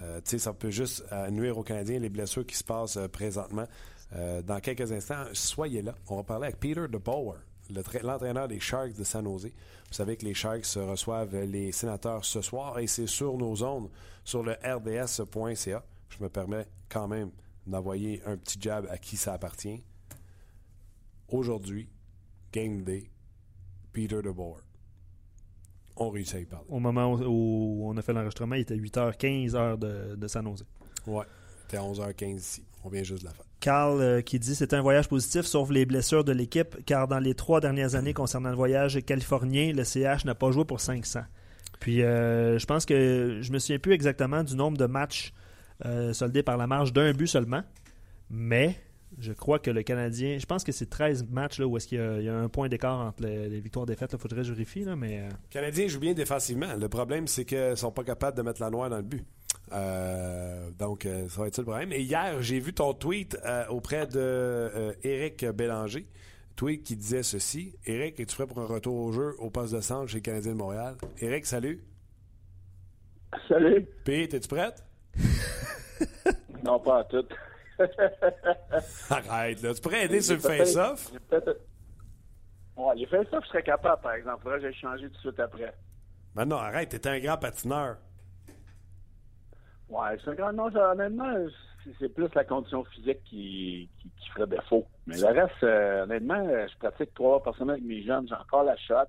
[0.00, 3.66] Euh, ça peut juste nuire aux Canadiens les blessures qui se passent présentement.
[4.44, 5.94] dans quelques instants, soyez là.
[6.08, 7.36] On va parler avec Peter DeBoer,
[7.70, 9.46] l'entraîneur des Sharks de San Jose.
[9.46, 13.88] Vous savez que les Sharks reçoivent les sénateurs ce soir et c'est sur nos zones,
[14.24, 15.84] sur le rds.ca.
[16.08, 17.30] Je me permets quand même
[17.66, 19.82] d'envoyer un petit jab à qui ça appartient.
[21.28, 21.88] Aujourd'hui,
[22.52, 23.10] Game Day,
[23.92, 24.58] Peter DeBoer.
[25.96, 26.66] On réussit à y parler.
[26.68, 30.64] Au moment où on a fait l'enregistrement, il était 8h15 heure de, de San Jose.
[31.06, 31.24] Ouais,
[31.66, 32.64] c'était 11h15 ici.
[32.84, 33.44] On vient juste de la fin.
[33.60, 37.18] Carl euh, qui dit c'est un voyage positif sauf les blessures de l'équipe car dans
[37.18, 41.20] les trois dernières années concernant le voyage californien, le CH n'a pas joué pour 500.
[41.80, 45.32] Puis euh, je pense que je me souviens plus exactement du nombre de matchs
[45.86, 47.62] euh, soldés par la marge d'un but seulement,
[48.28, 48.76] mais
[49.18, 51.98] je crois que le Canadien, je pense que c'est 13 matchs là, où est-ce qu'il
[51.98, 54.12] y, a un point d'écart entre les, victoires et défaites.
[54.12, 55.20] Il faudrait que je vérifie, là, mais...
[55.20, 56.74] Le Canadien joue bien défensivement.
[56.74, 59.24] Le problème, c'est qu'ils ne sont pas capables de mettre la noire dans le but.
[59.72, 61.92] Euh, donc, euh, ça va être ça le problème.
[61.92, 66.06] Et hier, j'ai vu ton tweet euh, auprès de Éric Bélanger.
[66.56, 67.76] Tweet qui disait ceci.
[67.84, 70.52] Éric, es-tu prêt pour un retour au jeu au poste de centre chez le Canadien
[70.52, 70.94] de Montréal?
[71.20, 71.84] Éric, salut.
[73.48, 73.86] Salut.
[74.04, 74.84] P, es-tu prête?
[76.64, 77.26] non, pas à tout.
[79.10, 79.74] Arrête, là.
[79.74, 81.10] Tu pourrais aider sur le face-off?
[82.76, 84.48] Ouais, les face-off, je serais capable, par exemple.
[84.48, 85.74] Là, j'ai changé tout de suite après.
[86.36, 87.96] Ben non, arrête, t'es un grand patineur.
[89.94, 91.32] Ouais, c'est un non, honnêtement,
[92.00, 94.84] c'est plus la condition physique qui, qui, ferait défaut.
[95.06, 98.34] Mais le reste, euh, honnêtement, euh, je pratique trois par semaine avec mes jeunes, j'ai
[98.34, 99.06] encore la shot.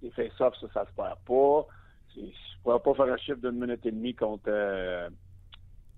[0.00, 1.66] Les face-offs, ça, ça se perd pas.
[2.14, 2.28] Je ne
[2.62, 5.08] pourrais pas faire un chiffre d'une minute et demie contre, euh,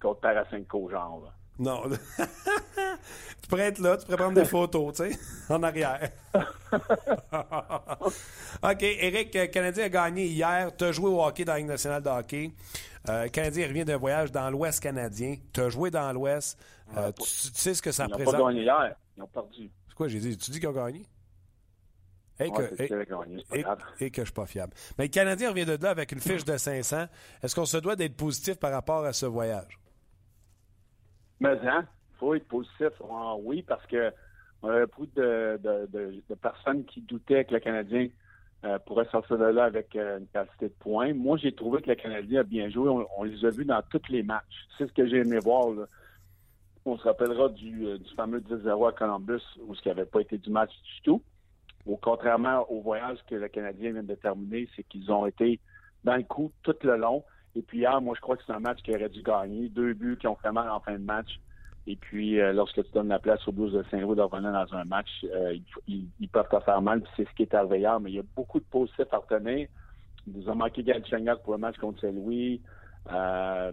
[0.00, 1.30] contre Tarasenko, genre.
[1.58, 1.82] Non.
[3.42, 5.18] tu pourrais être là, tu pourrais prendre des photos, tu sais,
[5.52, 6.10] en arrière.
[8.62, 10.74] OK, Eric, Canadien a gagné hier.
[10.76, 12.52] Tu as joué au hockey dans la Ligue nationale de hockey.
[13.08, 15.36] Euh, Canadien revient d'un voyage dans l'Ouest canadien.
[15.52, 16.58] Tu as joué dans l'Ouest.
[16.96, 18.34] Euh, tu, sais ce que ça représente.
[18.34, 18.96] Ils n'ont pas gagné hier.
[19.16, 19.70] Ils ont perdu.
[19.88, 20.38] C'est quoi, j'ai dit?
[20.38, 21.06] Tu dis qu'ils ont gagné?
[22.40, 24.72] Et que, et, et, que je suis pas fiable.
[24.98, 27.06] Mais le Canadien revient de là avec une fiche de 500.
[27.42, 29.78] Est-ce qu'on se doit d'être positif par rapport à ce voyage?
[31.38, 32.90] Mais hein, il faut être positif.
[33.44, 34.12] oui, parce que
[34.62, 38.08] on avait beaucoup de, de, personnes qui doutaient que le Canadien
[38.64, 41.12] euh, pourrait sortir de là avec euh, une quantité de points.
[41.12, 42.88] Moi, j'ai trouvé que le Canadien a bien joué.
[42.88, 44.66] On, les a vus dans tous les matchs.
[44.79, 45.66] C'est ce que j'ai aimé voir.
[46.87, 50.38] On se rappellera du, euh, fameux 10-0 à Columbus, où ce qui n'avait pas été
[50.38, 51.22] du match du tout.
[51.85, 55.61] Au contrairement au voyage que le Canadien vient de terminer, c'est qu'ils ont été
[56.03, 57.22] dans le coup tout le long.
[57.57, 59.68] Et puis hier, moi, je crois que c'est un match qui aurait dû gagner.
[59.68, 61.38] Deux buts qui ont fait mal en fin de match.
[61.87, 64.85] Et puis, euh, lorsque tu donnes la place aux Blues de Saint-Louis de dans un
[64.85, 65.55] match, euh,
[65.87, 67.03] ils, peuvent te faire mal.
[67.16, 68.01] C'est ce qui est arrivé hier.
[68.01, 69.68] Mais il y a beaucoup de positifs à retenir.
[70.27, 72.61] Ils nous ont manqué Galchenyuk pour le match contre Saint-Louis.
[73.12, 73.73] Euh,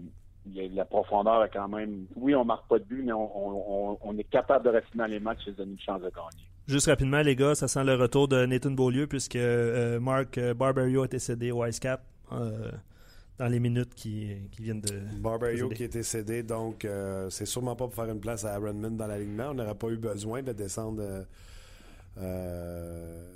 [0.56, 2.08] la profondeur quand même.
[2.16, 5.48] Oui, on marque pas de but, mais on, est capable de rester dans les matchs
[5.48, 6.48] et de donner une chance de gagner.
[6.68, 9.38] Juste rapidement, les gars, ça sent le retour de Nathan Beaulieu puisque
[10.02, 12.02] Mark Barberio a été cédé au Ice Cap
[13.42, 15.00] dans les minutes qui, viennent de.
[15.20, 18.54] Barbario qui a été cédé, donc euh, c'est sûrement pas pour faire une place à
[18.54, 19.48] Ironman dans l'alignement.
[19.50, 21.24] On n'aurait pas eu besoin de descendre euh,
[22.20, 23.28] euh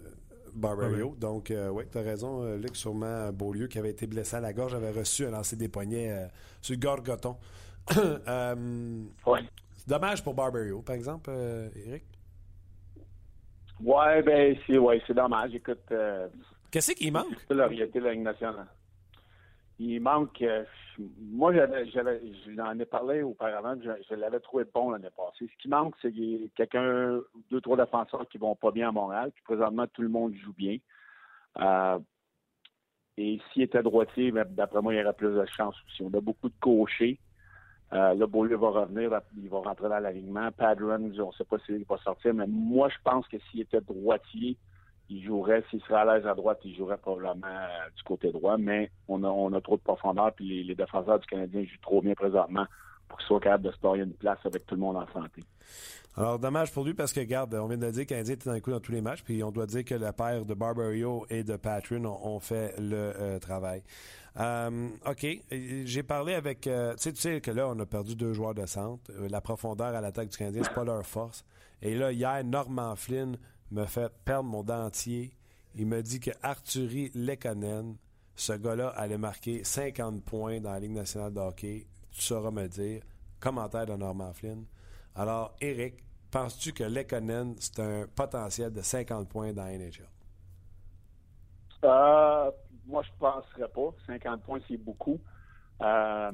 [0.54, 1.16] Barbario.
[1.20, 2.78] Donc, euh, oui, tu as raison, Luc.
[2.78, 6.30] Sûrement Beaulieu qui avait été blessé à la gorge avait reçu un lancer des poignets
[6.62, 7.36] sur Gorgoton.
[7.98, 9.42] ouais.
[9.76, 11.32] C'est dommage pour Barbario, par exemple,
[11.88, 12.04] Eric.
[13.82, 15.56] Ouais, ben, c'est ouais, dommage.
[15.56, 15.92] Écoute.
[16.72, 17.36] Qu'est-ce qui manque?
[17.48, 18.68] C'est la réalité de la Ligue nationale
[19.80, 20.42] il manque.
[20.42, 20.64] Euh,
[21.20, 22.22] moi, j'avais, j'avais,
[22.56, 25.50] j'en ai parlé auparavant, je, l'avais trouvé bon l'année passée.
[25.52, 26.14] Ce qui manque, c'est
[26.56, 27.20] quelqu'un,
[27.52, 29.32] deux, trois défenseurs qui vont pas bien à Montréal.
[29.34, 30.78] Puis présentement, tout le monde joue bien.
[31.60, 32.00] Euh,
[33.18, 36.04] et s'il était droitier, ben, d'après moi, il y aurait plus de chance aussi.
[36.04, 37.20] On a beaucoup de cochers.
[37.94, 40.52] Euh, là, Beaulieu va revenir, il va rentrer dans l'alignement.
[40.52, 43.82] Padron, on ne sait pas s'il va sortir, mais moi, je pense que s'il était
[43.82, 44.58] droitier,
[45.10, 48.58] il jouerait, s'il serait à l'aise à droite, il jouerait probablement euh, du côté droit,
[48.58, 52.66] mais on a, trop de profondeur, puis les, défenseurs du Canadien jouent trop bien présentement
[53.08, 55.44] pour qu'ils soient capables de se une place avec tout le monde en santé.
[56.18, 58.56] Alors, dommage pour lui parce que, regarde, on vient de dire le Canadien était dans
[58.56, 61.26] le coup dans tous les matchs, puis on doit dire que la paire de Barbario
[61.30, 63.84] et de Patron ont, fait le euh, travail.
[64.40, 65.26] Euh, OK.
[65.52, 66.62] J'ai parlé avec.
[66.62, 69.12] tu sais que là, on a perdu deux joueurs de centre.
[69.30, 71.46] la profondeur à l'attaque du Canadien, c'est pas leur force.
[71.82, 73.38] Et là, hier, Norman Flynn
[73.72, 75.34] me fait perdre mon dentier.
[75.76, 77.98] Il me dit que Arthurie Lekonen,
[78.36, 81.88] ce gars-là, allait marquer 50 points dans la Ligue nationale de hockey.
[82.12, 83.02] Tu sauras me dire.
[83.40, 84.66] Commentaire de Norman Flynn.
[85.16, 90.10] Alors, Eric, penses-tu que Lekonen, c'est un potentiel de 50 points dans la NHL?
[91.84, 92.52] Euh,
[92.88, 93.94] moi, je ne penserais pas.
[94.08, 95.20] 50 points, c'est beaucoup.
[95.82, 96.32] Euh,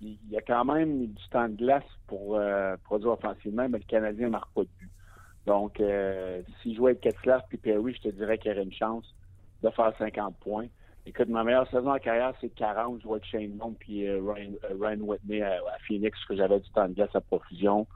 [0.00, 3.84] il y a quand même du temps de glace pour euh, produire offensivement, mais le
[3.84, 4.90] Canadien ne marque pas de but.
[5.48, 8.72] Donc, euh, s'il jouait avec Ketzlaff puis Perry, je te dirais qu'il y aurait une
[8.72, 9.06] chance
[9.62, 10.66] de faire 50 points.
[11.06, 13.00] Écoute, ma meilleure saison en carrière, c'est 40.
[13.00, 16.60] Je vois Shane Long puis euh, Ryan, euh, Ryan, Whitney à, à Phoenix, que j'avais
[16.60, 17.86] du temps de glace à profusion.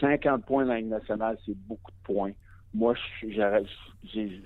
[0.00, 2.32] 50 points dans la Ligue nationale, c'est beaucoup de points.
[2.72, 4.42] Moi, je suis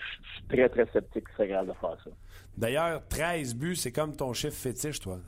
[0.49, 2.11] très, très sceptique que c'est grave de faire ça.
[2.57, 5.19] D'ailleurs, 13 buts, c'est comme ton chiffre fétiche, toi.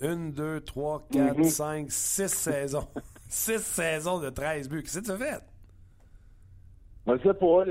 [0.00, 2.88] 1, 2, 3, 4, 5, 6 saisons.
[3.28, 4.82] 6 saisons de 13 buts.
[4.82, 5.42] Qu'est-ce que tu as fait?
[7.16, 7.64] Je sais pas.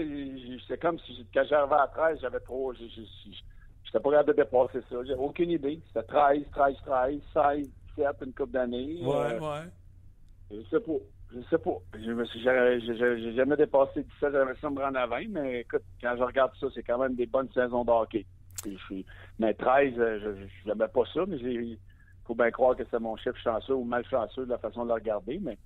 [0.68, 2.74] C'est comme si quand j'arrivais à 13, j'avais trop.
[2.74, 4.96] J'étais pas capable de dépasser ça.
[5.04, 5.80] J'avais aucune idée.
[5.88, 9.00] C'était 13, 13, 13, 16, 17, une couple d'années.
[9.02, 9.70] Ouais, euh, ouais.
[10.52, 10.98] Je sais pas.
[11.34, 11.78] Je sais pas.
[11.94, 15.84] Je me suis j'ai jamais dépassé 17, j'avais ça me rendre à 20, mais écoute,
[16.02, 18.26] quand je regarde ça, c'est quand même des bonnes saisons de hockey.
[18.66, 19.06] Je suis,
[19.38, 21.78] mais 13, je n'aimais pas ça, mais il
[22.26, 24.96] faut bien croire que c'est mon chef chanceux ou malchanceux de la façon de le
[24.96, 25.58] regarder, mais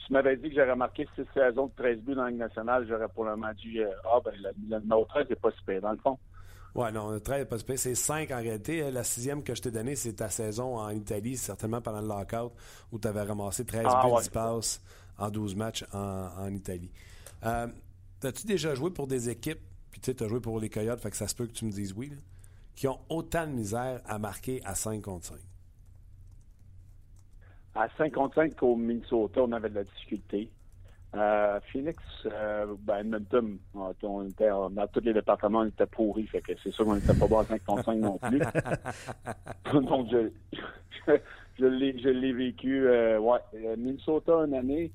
[0.00, 2.38] si tu m'avais dit que j'aurais marqué 6 saisons de 13 buts dans la Ligue
[2.38, 5.80] nationale, j'aurais pour le moment dit euh, Ah, ben, le, numéro 13 n'est pas super,
[5.80, 6.18] dans le fond.
[6.74, 7.78] Ouais, non, le 13 n'est pas super.
[7.78, 8.90] C'est 5 en réalité.
[8.90, 12.52] La sixième que je t'ai donnée, c'est ta saison en Italie, certainement pendant le lockout,
[12.92, 14.82] où tu avais ramassé 13 ah, buts, 10 passes
[15.18, 16.90] en 12 matchs en, Italie.
[17.44, 17.68] Euh,
[18.22, 21.00] As-tu déjà joué pour des équipes, puis tu sais, tu as joué pour les Coyotes,
[21.00, 22.10] fait que ça se peut que tu me dises oui,
[22.74, 25.36] qui ont autant de misère à marquer à 5 contre 5?
[27.74, 30.48] À 5 contre 5 qu'au Minnesota, on avait de la difficulté.
[31.16, 36.40] Euh, Phoenix, euh, ben Edmonton, on, était, dans tous les départements, on était pourris, fait
[36.40, 38.40] que c'est sûr qu'on n'était pas bon à 5 contre 5 non plus.
[39.72, 40.30] Donc, je,
[41.58, 42.86] je, l'ai vécu.
[42.86, 43.38] Euh, ouais,
[43.76, 44.92] Minnesota, une année,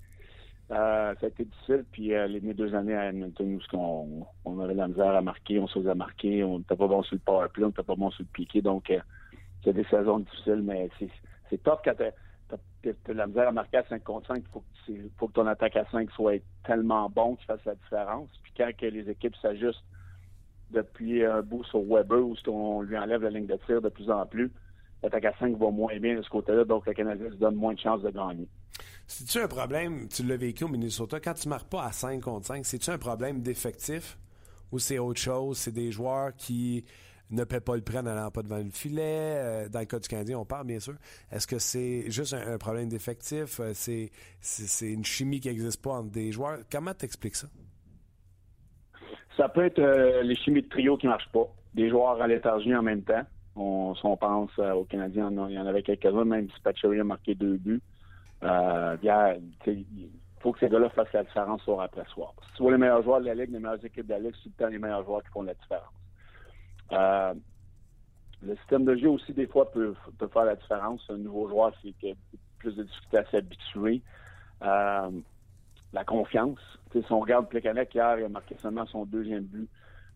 [0.71, 1.85] euh, ça a été difficile.
[1.91, 5.21] Puis euh, les, deux années à Edmonton, où on, on avait de la misère à
[5.21, 7.95] marquer, on se faisait marquer, on n'était pas bon sur le powerplay, on n'était pas
[7.95, 8.61] bon sur le piqué.
[8.61, 8.93] Donc,
[9.63, 10.89] c'est des saisons difficiles, mais
[11.49, 11.95] c'est tough quand
[12.81, 14.43] tu as, la misère à marquer à 5 contre 5.
[14.87, 18.29] Il faut, que ton attaque à 5 soit tellement bon qu'il fasse la différence.
[18.43, 19.83] Puis quand les équipes s'ajustent
[20.71, 24.09] depuis un bout sur Weber, où on lui enlève la ligne de tir de plus
[24.09, 24.51] en plus,
[25.01, 27.73] l'attaque à 5 va moins bien de ce côté-là, donc le Canadien se donne moins
[27.73, 28.47] de chances de gagner.
[29.07, 32.21] C'est-tu un problème, tu l'as vécu au Minnesota, quand tu ne marques pas à 5
[32.21, 34.17] contre 5, c'est-tu un problème d'effectif
[34.71, 35.57] ou c'est autre chose?
[35.57, 36.85] C'est des joueurs qui
[37.31, 39.35] ne paient pas le prêt n'allant pas devant le filet.
[39.37, 40.95] Euh, dans le cas du Canadien, on parle bien sûr.
[41.31, 43.59] Est-ce que c'est juste un, problème d'effectif?
[43.59, 44.11] Euh, c'est,
[44.41, 46.59] c'est, une chimie qui n'existe pas entre des joueurs?
[46.71, 47.47] Comment t'expliques ça?
[49.37, 51.47] Ça peut être euh, les chimies de trio qui ne marchent pas.
[51.73, 53.23] Des joueurs à léthargie en même temps.
[53.55, 57.03] On, si on pense euh, aux Canadiens, il y en avait quelques-uns, même si a
[57.03, 57.81] marqué deux buts.
[58.41, 58.49] Il
[60.41, 62.33] faut que ces gars-là fassent la différence soir après soir.
[62.47, 64.33] Si tu vois les meilleurs joueurs de la Ligue, les meilleures équipes de la Ligue,
[64.35, 65.93] c'est tout le temps les meilleurs joueurs qui font la différence.
[66.91, 67.33] Euh,
[68.41, 69.93] le système de jeu aussi, des fois, peut,
[70.31, 71.01] faire la différence.
[71.09, 72.15] Un nouveau joueur, c'est qu'il a
[72.57, 74.01] plus de difficultés à s'habituer.
[74.63, 75.11] Euh,
[75.93, 76.59] la confiance.
[76.91, 79.69] si on regarde Plekanec hier, il a marqué seulement son deuxième but.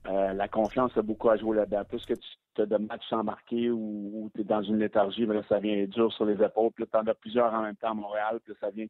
[0.07, 1.83] Euh, la confiance a beaucoup à jouer là-dedans.
[1.85, 5.41] Plus que tu as de matchs sans marquer ou, tu es dans une léthargie, ben
[5.47, 6.71] ça vient dur sur les épaules.
[6.75, 8.39] Puis tu en as plusieurs en même temps à Montréal.
[8.43, 8.85] Puis ça vient,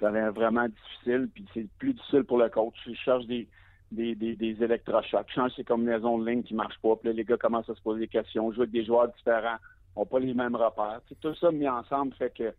[0.00, 1.28] ça vient vraiment difficile.
[1.32, 2.74] Puis c'est plus difficile pour le coach.
[2.86, 3.48] Il des,
[3.90, 6.96] des, des, des électrochocs, change ses combinaisons de ligne qui ne marchent pas.
[6.96, 9.56] Puis là, les gars commencent à se poser des questions, jouer avec des joueurs différents,
[9.96, 11.00] n'ont pas les mêmes repères.
[11.20, 12.52] tout ça mis ensemble fait que,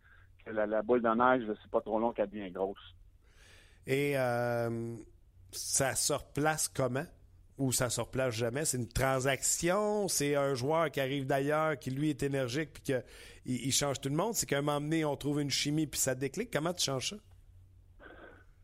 [0.52, 2.96] la, boule de neige, c'est pas trop long qu'elle devient grosse.
[3.86, 4.96] Et euh,
[5.52, 7.06] ça se replace comment?
[7.60, 8.65] ou ça se replace jamais?
[8.65, 13.04] C'est une transaction, c'est un joueur qui arrive d'ailleurs, qui lui est énergique, puis qu'il
[13.46, 14.34] il change tout le monde?
[14.34, 16.50] C'est qu'à un moment donné, on trouve une chimie, puis ça déclic.
[16.52, 17.15] Comment tu changes ça?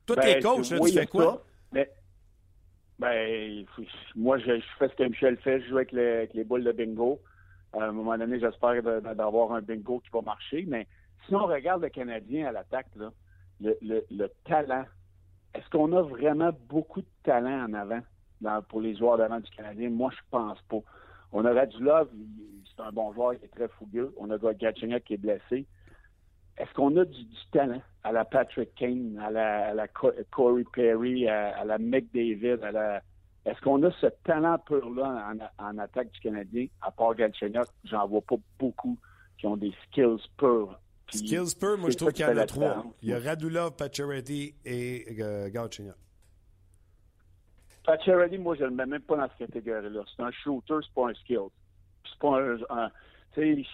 [0.06, 1.44] Toi, t'es ben, coach, tu fais quoi?
[3.00, 3.66] Ben,
[4.16, 7.20] moi, je, fais ce que Michel fait, je joue avec, les boules de bingo.
[7.74, 10.66] À un moment donné, j'espère d'avoir un bingo qui va marcher.
[10.68, 10.88] Mais
[11.28, 12.88] si on regarde le Canadien à l'attaque,
[13.60, 14.86] le, le talent,
[15.54, 18.02] est-ce qu'on a vraiment beaucoup de talent en avant?
[18.70, 19.90] pour les joueurs d'avant du Canadien?
[19.90, 20.80] Moi, je pense pas.
[21.32, 22.10] On a Radulov,
[22.66, 24.14] c'est un bon joueur, il est très fougueux.
[24.18, 25.66] On a Gatchenyuk qui est blessé.
[26.58, 31.78] Est-ce qu'on a du, talent à la Patrick Kane, à la, Corey Perry, à, la
[31.78, 33.02] McDavid, à la...
[33.46, 36.68] Est-ce qu'on a ce talent pur-là en, attaque du Canadien?
[36.82, 38.98] À part Galchenyuk, j'en vois pas beaucoup
[39.38, 40.80] qui ont des skills purs.
[41.12, 42.86] skills purs, moi je trouve qu'il y en a trois.
[43.02, 45.50] Il y a Radulov, Pacioretty et euh,
[47.86, 50.02] Pacioretty, moi, je ne le mets même pas dans cette catégorie-là.
[50.16, 51.50] C'est un shooter, c'est pas un skill.
[52.10, 52.90] C'est pas un,
[53.34, 53.66] tu sais,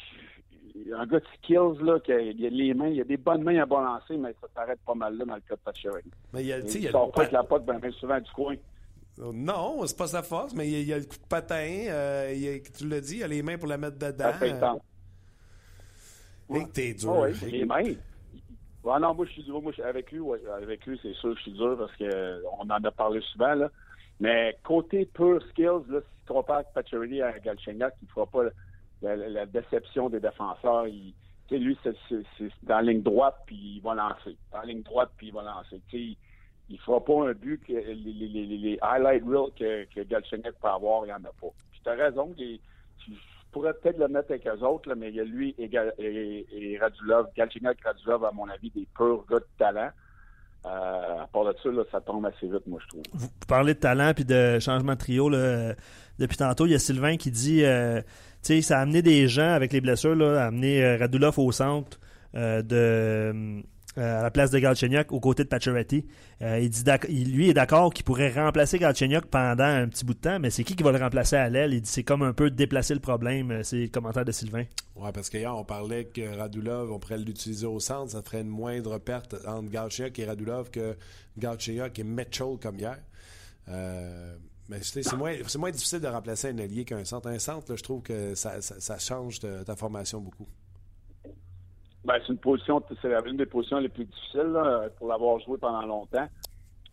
[0.93, 3.43] un gars de skills, là, qui a, il a les mains, il a des bonnes
[3.43, 6.11] mains à balancer, mais ça s'arrête pas mal là dans le cas de Pacioretty.
[6.33, 8.55] Mais il y a, il, sort pas avec la pote ben, souvent du coin.
[9.21, 12.33] Oh, non, c'est pas sa force, mais il y a, le coup de patin, euh,
[12.35, 14.31] il a, tu l'as dit, il a les mains pour la mettre dedans.
[14.31, 14.59] Ça fait
[16.49, 17.13] que t'es dur.
[17.15, 17.93] Ah oui, les mains.
[18.83, 19.61] Ouais, non, moi, je suis dur.
[19.61, 22.83] Moi, avec lui, ouais, avec lui, c'est sûr que je suis dur parce qu'on en
[22.83, 23.69] a parlé souvent, là.
[24.19, 28.43] Mais côté pure skills, là, si tu compares Pacioretty à Galchenyuk, il ne fera pas
[29.01, 30.87] la, déception des défenseurs.
[30.87, 31.13] Il,
[31.47, 31.93] tu lui, c'est,
[32.63, 34.37] dans la ligne droite, puis il va lancer.
[34.51, 35.81] Dans la ligne droite, puis il va lancer.
[35.89, 36.17] Tu il-
[36.69, 40.67] ne fera pas un but que les, les, les, les highlight reels que, que peut
[40.67, 41.49] avoir, il n'y en a pas.
[41.83, 42.61] Tu as raison, il-
[43.05, 43.13] je
[43.51, 45.69] pourrais peut-être le mettre avec eux autres, là, mais il y a lui et,
[46.51, 47.27] et Radulov.
[47.35, 49.89] Galchenyuk et Radulov, à mon avis, des purs gars de talent.
[50.65, 53.01] Euh, à part de ça, là, ça tombe assez vite, moi, je trouve.
[53.13, 55.73] Vous parlez de talent puis de changement de trio là,
[56.21, 56.65] depuis tantôt.
[56.65, 58.01] Il y a Sylvain qui dit euh,
[58.41, 61.99] sais, ça a amené des gens avec les blessures, a amené euh, Radulov au centre
[62.35, 63.61] euh, euh,
[63.97, 66.05] à la place de Galchenyuk aux côtés de Pacioretty.
[66.39, 66.83] Il dit
[67.25, 70.63] lui est d'accord qu'il pourrait remplacer Galchenyuk pendant un petit bout de temps, mais c'est
[70.63, 71.73] qui qui va le remplacer à l'aile?
[71.73, 73.63] Il dit c'est comme un peu déplacer le problème.
[73.63, 74.63] C'est le commentaire de Sylvain.
[74.95, 78.47] Ouais, parce qu'hier, on parlait que Radulov, on pourrait l'utiliser au centre, ça ferait une
[78.47, 80.95] moindre perte entre Galchenyuk et Radulov que
[81.37, 82.97] Galchenyuk et Mitchell comme hier.
[84.81, 87.27] C'est moins, difficile de remplacer un allié qu'un centre.
[87.27, 88.59] Un centre, je trouve que ça,
[88.99, 90.47] change ta formation beaucoup.
[92.03, 94.57] Ben, c'est une position, c'est l'une des positions les plus difficiles
[94.97, 96.27] pour l'avoir joué pendant longtemps.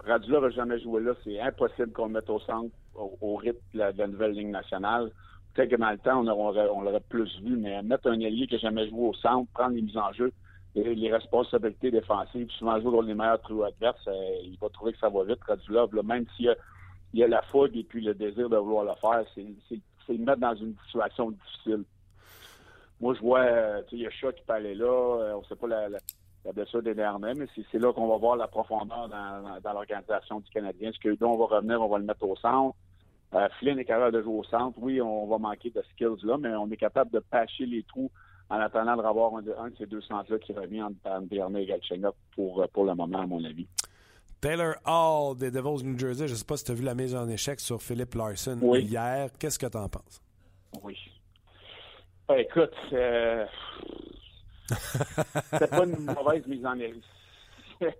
[0.05, 1.13] Radulov n'a jamais joué là.
[1.25, 5.11] C'est impossible qu'on le mette au centre au, rythme de la, nouvelle ligne nationale.
[5.55, 8.47] Peut-être que dans le temps, on aurait, on l'aurait plus vu, mais mettre un allié
[8.47, 10.33] qui n'a jamais joué au centre, prendre les mises en jeu,
[10.75, 14.13] et les responsabilités défensives, souvent jouer contre les meilleurs trios adverses, euh,
[14.45, 16.57] il va trouver que ça va vite, Radulov, même s'il y a,
[17.13, 20.41] il y a la fougue et puis le désir de vouloir le faire, c'est, mettre
[20.41, 21.85] dans une situation difficile.
[23.01, 24.87] Moi, je vois, euh, il y a Chat qui peut aller là.
[24.87, 28.17] euh, on ne sait pas la, la, blessure des derniers, mais c'est, là qu'on va
[28.17, 30.91] voir la profondeur dans, l'organisation du Canadien.
[30.91, 32.75] Est-ce que là, on va revenir, on va le mettre au centre?
[33.35, 34.79] Euh, Flynn est capable de jouer au centre.
[34.81, 38.11] Oui, on va manquer de skills là, mais on est capable de patcher les trous
[38.49, 41.63] en attendant de revoir un de, un de ces deux centres-là qui revient entre Bernier
[41.63, 43.67] et Galchenyuk pour le moment, à mon avis.
[44.41, 46.95] Taylor Hall des Devils New Jersey, je ne sais pas si tu as vu la
[46.95, 48.83] mise en échec sur Philippe Larson Oui.
[48.83, 49.31] hier.
[49.39, 50.23] Qu'est-ce que tu en penses?
[50.83, 50.97] Oui.
[52.29, 53.47] Ben, écoute, euh...
[54.71, 57.03] c'est pas une mauvaise mise en échec.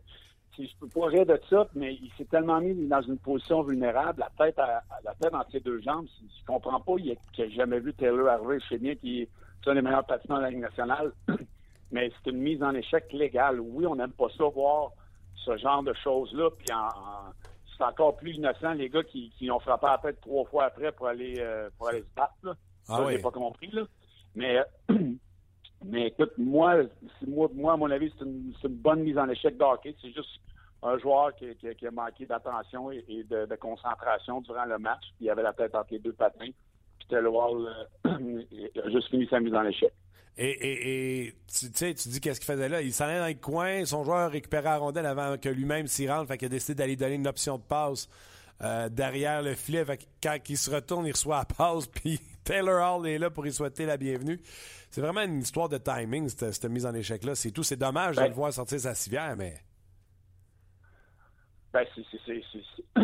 [0.59, 4.19] Je peux pas rire de ça, mais il s'est tellement mis dans une position vulnérable,
[4.21, 6.07] la tête, à, à- la tête entre ses deux jambes.
[6.21, 9.29] Je comprends pas qu'il n'a jamais vu Taylor arriver chez bien qui est
[9.67, 11.13] un des meilleurs patineurs de la Ligue nationale.
[11.93, 13.61] mais c'est une mise en échec légale.
[13.61, 14.91] Oui, on n'aime pas ça voir
[15.45, 16.51] ce genre de choses-là.
[16.59, 17.33] Puis en- en-
[17.77, 20.65] c'est encore plus innocent les gars qui, qui ont frappé à la tête trois fois
[20.65, 22.35] après pour aller euh, pour aller se battre.
[22.43, 22.55] Là.
[22.89, 23.13] Ah Ça, oui.
[23.17, 23.83] j'ai pas compris, là.
[24.35, 24.59] Mais,
[25.85, 26.77] mais écoute, moi,
[27.27, 29.95] moi, moi, à mon avis, c'est une, c'est une bonne mise en échec de hockey.
[30.03, 30.41] C'est juste
[30.83, 34.79] un joueur qui, qui- qui a manqué d'attention et, et de, de concentration durant le
[34.79, 35.03] match.
[35.17, 36.51] Puis il avait la tête entre les deux patins.
[36.99, 37.69] Puis Taylor Hall
[38.07, 38.43] euh,
[38.85, 39.93] a juste fini sa mise en échec.
[40.41, 42.81] Et, et, et tu sais, tu dis qu'est-ce qu'il faisait là?
[42.81, 46.09] Il s'en allait dans le coin, son joueur récupérait la rondelle avant que lui-même s'y
[46.09, 48.09] rentre, fait qu'il a décidé d'aller donner une option de passe
[48.63, 49.85] euh, derrière le filet.
[49.85, 53.31] Fait que quand il se retourne, il reçoit la passe, puis Taylor Hall est là
[53.31, 54.41] pour y souhaiter la bienvenue.
[54.91, 57.35] C'est vraiment une histoire de timing, cette, cette mise en échec-là.
[57.35, 57.65] C'est tout.
[57.65, 59.55] C'est dommage de Ben- le voir sortir sa civière, mais.
[61.73, 62.03] Ben, c'est,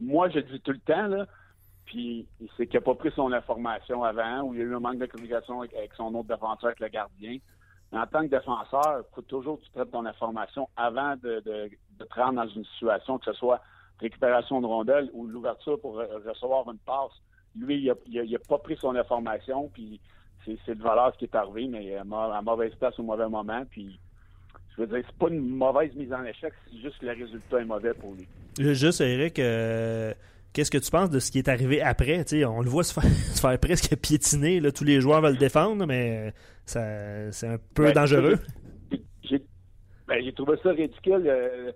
[0.00, 1.26] Moi, je dis tout le temps, là,
[1.84, 4.80] puis c'est qu'il n'a pas pris son information avant, ou il y a eu un
[4.80, 7.38] manque de communication avec, son autre défenseur, avec le gardien.
[7.92, 11.40] Mais en tant que défenseur, il faut toujours que tu traites ton information avant de,
[11.40, 13.60] de, de te rendre dans une situation, que ce soit
[14.00, 17.12] récupération de rondelle ou l'ouverture pour re- recevoir une passe.
[17.56, 20.00] Lui, il n'a pas pris son information, puis
[20.44, 23.28] c'est, de valeur ce qui est arrivé, mais à, ma- à mauvaise place au mauvais
[23.28, 23.98] moment, puis
[24.74, 27.60] je veux dire, c'est pas une mauvaise mise en échec, c'est juste que le résultat
[27.60, 28.26] est mauvais pour lui.
[28.74, 30.12] Juste, Eric, euh,
[30.54, 32.24] qu'est-ce que tu penses de ce qui est arrivé après?
[32.24, 33.02] Tu sais, on le voit se faire,
[33.34, 34.60] se faire presque piétiner.
[34.60, 34.72] Là.
[34.72, 36.32] Tous les joueurs veulent le défendre, mais
[36.64, 38.38] ça, c'est un peu Ben, dangereux.
[39.22, 39.42] J'ai
[40.08, 41.24] ben, j'ai trouvé ça ridicule.
[41.26, 41.72] euh,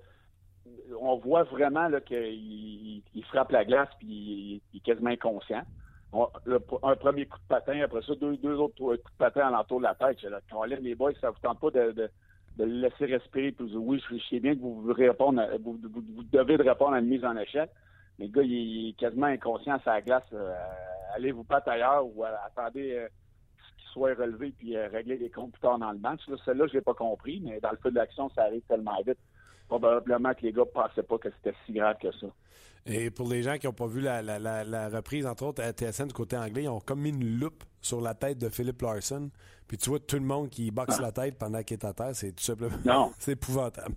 [1.00, 5.10] on voit vraiment là, qu'il il- il frappe la glace puis il, il est quasiment
[5.10, 5.62] inconscient.
[6.12, 9.46] On- le- un premier coup de patin, après ça, deux, deux autres coups de patin
[9.46, 10.18] à l'entour de la tête.
[10.22, 12.08] J'ai là, Colin, les boys, ça vous tente pas de, de,
[12.56, 13.52] de le laisser respirer.
[13.52, 17.06] Puis, oui, je sais bien que vous, répondre vous, vous- devez de répondre à une
[17.08, 17.68] mise en échec.
[18.18, 20.22] Mais le gars, il, est quasiment inconscient sur la glace.
[20.32, 20.54] euh,
[21.14, 23.08] allez vous battre ailleurs ou euh, attendez euh,
[23.78, 26.20] qu'il soit relevé puis euh, régler les comptes plus tard dans le match.
[26.28, 29.00] Là, Celle-là, je l'ai pas compris, mais dans le feu de l'action, ça arrive tellement
[29.06, 29.18] vite.
[29.68, 32.26] Probablement que les gars pensaient pas que c'était si grave que ça.
[32.86, 35.62] Et pour les gens qui n'ont pas vu la, la- la- la reprise, entre autres,
[35.62, 38.48] à TSN du côté anglais, ils ont comme mis une loupe sur la tête de
[38.48, 39.30] Philippe Larson.
[39.66, 42.14] Puis tu vois tout le monde qui boxe la tête pendant qu'il est à terre.
[42.14, 42.78] C'est tout simplement.
[42.86, 43.12] Non.
[43.18, 43.94] c'est épouvantable.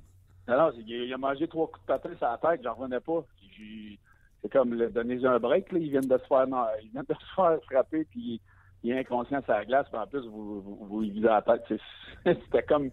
[0.48, 3.00] Non, non, il, il a mangé trois coups de patin sur la tête, j'en revenais
[3.00, 3.24] pas.
[3.58, 3.98] J'ai-
[4.42, 5.80] C'est comme le, donner un break, là.
[5.80, 8.42] Ils viennent de se faire, non, ils viennent de se faire frapper, puis
[8.84, 11.64] il est inconscient sur la glace, puis en plus, vous, vous, vous visez la tête.
[12.26, 12.90] C'était comme.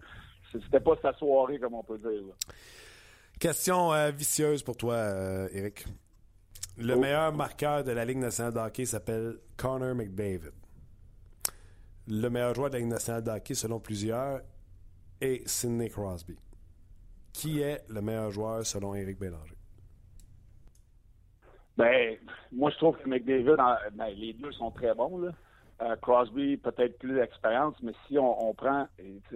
[0.51, 2.23] C'était pas sa soirée, comme on peut dire.
[3.39, 5.85] Question euh, vicieuse pour toi, euh, Eric.
[6.77, 6.99] Le Oh.
[6.99, 10.51] meilleur marqueur de la Ligue nationale de hockey s'appelle Connor McDavid.
[12.07, 14.41] Le meilleur joueur de la Ligue nationale de hockey, selon plusieurs,
[15.21, 16.37] est Sidney Crosby.
[17.33, 19.55] Qui est le meilleur joueur selon Eric Bélanger?
[21.79, 22.17] Ben,
[22.51, 25.17] moi, je trouve que McDavid, en- ben, les deux sont très bons.
[25.17, 25.31] Là.
[25.81, 28.85] Euh, Crosby, peut-être plus d'expérience, mais si on, on prend,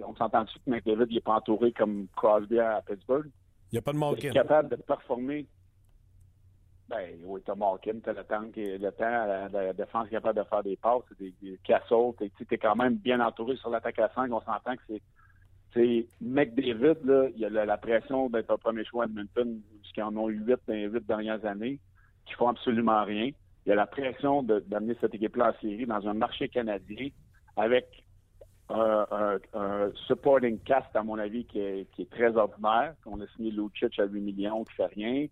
[0.06, 3.30] on s'entend dessus que McDavid n'est pas entouré comme Crosby à Pittsburgh?
[3.72, 4.30] Il n'y a pas de Il est Malkin.
[4.30, 5.46] capable de performer?
[6.86, 10.38] Ben, oui, t'as Malkin, t'as le temps, qui- le temps, la, la défense est capable
[10.40, 11.58] de faire des passes, des, des.
[11.66, 14.30] T'es, tu t'es quand même bien entouré sur l'attaque à 5.
[14.30, 15.02] On s'entend que c'est,
[15.72, 19.62] c'est McDavid, là, il y a la, la pression d'être un premier choix à Edmonton,
[19.80, 21.78] puisqu'ils en ont eu 8 dans les 8 dernières années,
[22.26, 23.30] qui font absolument rien.
[23.66, 27.08] Il y a la pression d'amener cette équipe-là en série dans un marché canadien
[27.56, 27.86] avec
[28.68, 29.06] un,
[29.54, 32.94] un- supporting cast, à mon avis, qui est, qui est très ordinaire.
[33.06, 35.26] On a signé Lucic à 8 millions, qui fait rien.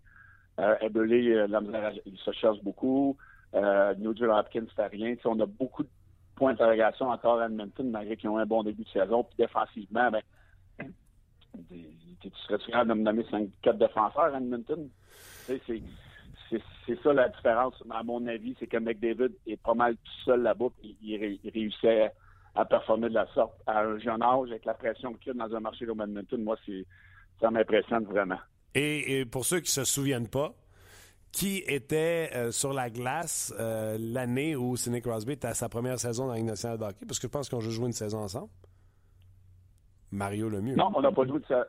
[0.59, 3.17] Euh, euh, il se cherche beaucoup.
[3.55, 5.15] Euh, Nugent Hopkins fait rien.
[5.25, 5.89] On a beaucoup de
[6.35, 9.23] points d'interrogation encore à Edmonton, malgré qu'ils ont un bon début de saison.
[9.23, 10.21] Puis défensivement, ben,
[11.69, 11.85] tu
[12.21, 14.89] tu serais capable de me nommer 5, 4 défenseurs à Edmonton?
[15.45, 15.61] C'est,
[16.85, 20.41] c'est, ça la différence, à mon avis, c'est que McDavid est pas mal tout seul
[20.41, 20.67] là-bas.
[20.83, 22.11] Il, il réussit
[22.55, 25.47] à, performer de la sorte à un jeune âge, avec la pression qu'il y a
[25.47, 26.43] dans un marché comme Edmonton.
[26.43, 26.57] Moi,
[27.39, 28.39] ça m'impressionne vraiment.
[28.75, 30.53] Et, et pour ceux qui se souviennent pas,
[31.33, 35.99] qui était euh, sur la glace euh, l'année où Sidney Crosby était à sa première
[35.99, 37.05] saison dans la Ligue nationale de hockey?
[37.07, 38.49] Parce que je pense qu'on a joué une saison ensemble.
[40.11, 40.75] Mario Lemieux.
[40.75, 41.65] Non, on n'a pas joué de ça.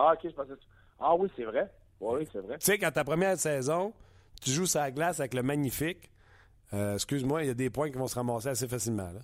[0.00, 0.52] Ah, ok, je pensais.
[0.98, 1.70] Ah oui, c'est vrai.
[2.00, 2.58] Oui, c'est vrai.
[2.58, 3.92] Tu sais, quand ta première saison,
[4.40, 6.10] tu joues sur la glace avec le magnifique,
[6.74, 9.10] euh, excuse-moi, il y a des points qui vont se ramasser assez facilement.
[9.10, 9.20] Là.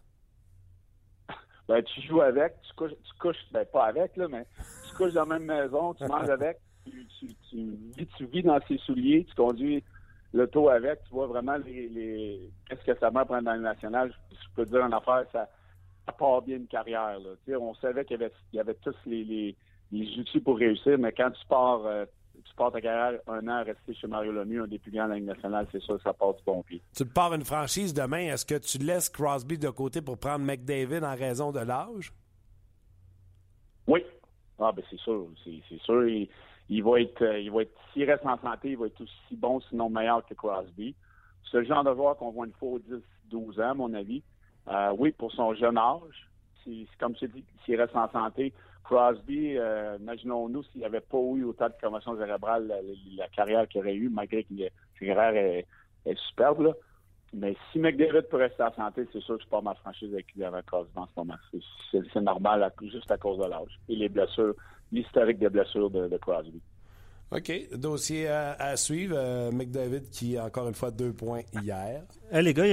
[1.69, 4.47] Ben, tu joues avec, tu couches, tu couches, ben pas avec, là, mais
[4.89, 9.25] tu couches dans la même maison, tu manges avec, tu, tu, vis, dans ses souliers,
[9.25, 9.83] tu conduis
[10.35, 14.13] l'auto avec, tu vois vraiment les, qu'est-ce que ça m'a prendre dans le national.
[14.31, 15.49] Je, peux te dire en affaire, ça,
[16.19, 17.19] part bien une carrière.
[17.49, 19.57] On savait qu'il y avait, y avait tous les, les,
[19.91, 22.05] les outils pour réussir, mais quand tu pars, euh,
[22.45, 25.11] tu pars ta carrière un an resté chez Mario Lemieux, un des plus grands de
[25.11, 26.81] la Ligue nationale, c'est sûr que ça part du bon pied.
[26.95, 31.05] Tu pars une franchise demain, est-ce que tu laisses Crosby de côté pour prendre McDavid
[31.05, 32.13] en raison de l'âge?
[33.87, 34.05] Oui.
[34.59, 36.07] Ah ben c'est sûr, c'est sûr.
[36.07, 36.29] Il,
[36.69, 39.37] il va être, euh, il va être, s'il reste en santé, il va être aussi
[39.37, 40.95] bon, sinon meilleur que Crosby.
[41.51, 43.93] C'est le genre de joueur qu'on voit une fois aux 10, 12 ans, à mon
[43.95, 44.23] avis.
[44.69, 46.29] Euh, oui, pour son jeune âge.
[46.99, 48.55] Comme tu dis, s'il reste en santé,
[48.85, 52.73] Crosby, euh, imaginons-nous s'il n'avait pas eu autant de commotion cérébrale,
[53.17, 54.55] la, carrière qu'il aurait eu, malgré que
[54.99, 55.65] sa carrière
[56.07, 56.73] est, superbe, là.
[57.33, 60.33] Mais si McDavid peut rester en santé, c'est sûr que je pars ma franchise avec
[60.35, 61.35] lui avant Crosby en ce moment.
[61.91, 63.81] C'est- normal, juste à cause de l'âge.
[63.89, 64.55] Et les blessures,
[64.93, 66.63] l'historique des blessures de Crosby.
[67.31, 67.53] OK.
[67.77, 69.17] Dossier à, à suivre.
[69.19, 72.03] Euh, McDavid qui, encore une fois, deux points hier.
[72.31, 72.71] Hey, les gars, il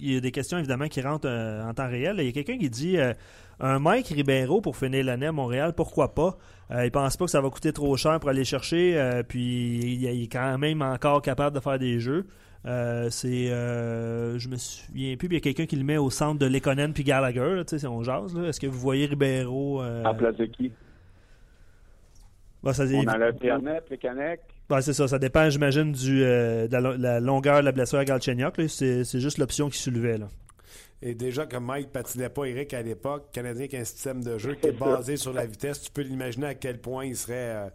[0.00, 2.16] y, a y des questions évidemment qui rentrent euh, en temps réel.
[2.20, 3.12] Il y a quelqu'un qui dit euh,
[3.58, 6.36] un Mike Ribeiro pour finir l'année à Montréal, pourquoi pas?
[6.70, 9.78] Euh, Il pense pas que ça va coûter trop cher pour aller chercher, euh, puis
[9.78, 12.26] il, il est quand même encore capable de faire des jeux.
[12.66, 15.98] Euh, c'est, euh, je me souviens plus, puis il y a quelqu'un qui le met
[15.98, 17.54] au centre de Lekonen puis Gallagher.
[17.54, 18.34] là, Tu sais, on jase.
[18.36, 18.48] là.
[18.48, 20.72] Est-ce que vous voyez Ribeiro euh, En place de qui?
[22.62, 24.40] Bah, ça, On a l'Internet, les Canecs.
[24.68, 27.72] bah, c'est ça, ça dépend, j'imagine, du euh, de la, lo- la longueur de la
[27.72, 28.54] blessure à Galchenyuk.
[28.68, 30.18] C'est, c'est juste l'option qui soulevait.
[30.18, 30.28] Là.
[31.02, 34.38] Et déjà, comme Mike patinait pas Eric à l'époque, Canadien qui a un système de
[34.38, 37.34] jeu qui est basé sur la vitesse, tu peux l'imaginer à quel point il serait
[37.54, 37.68] euh,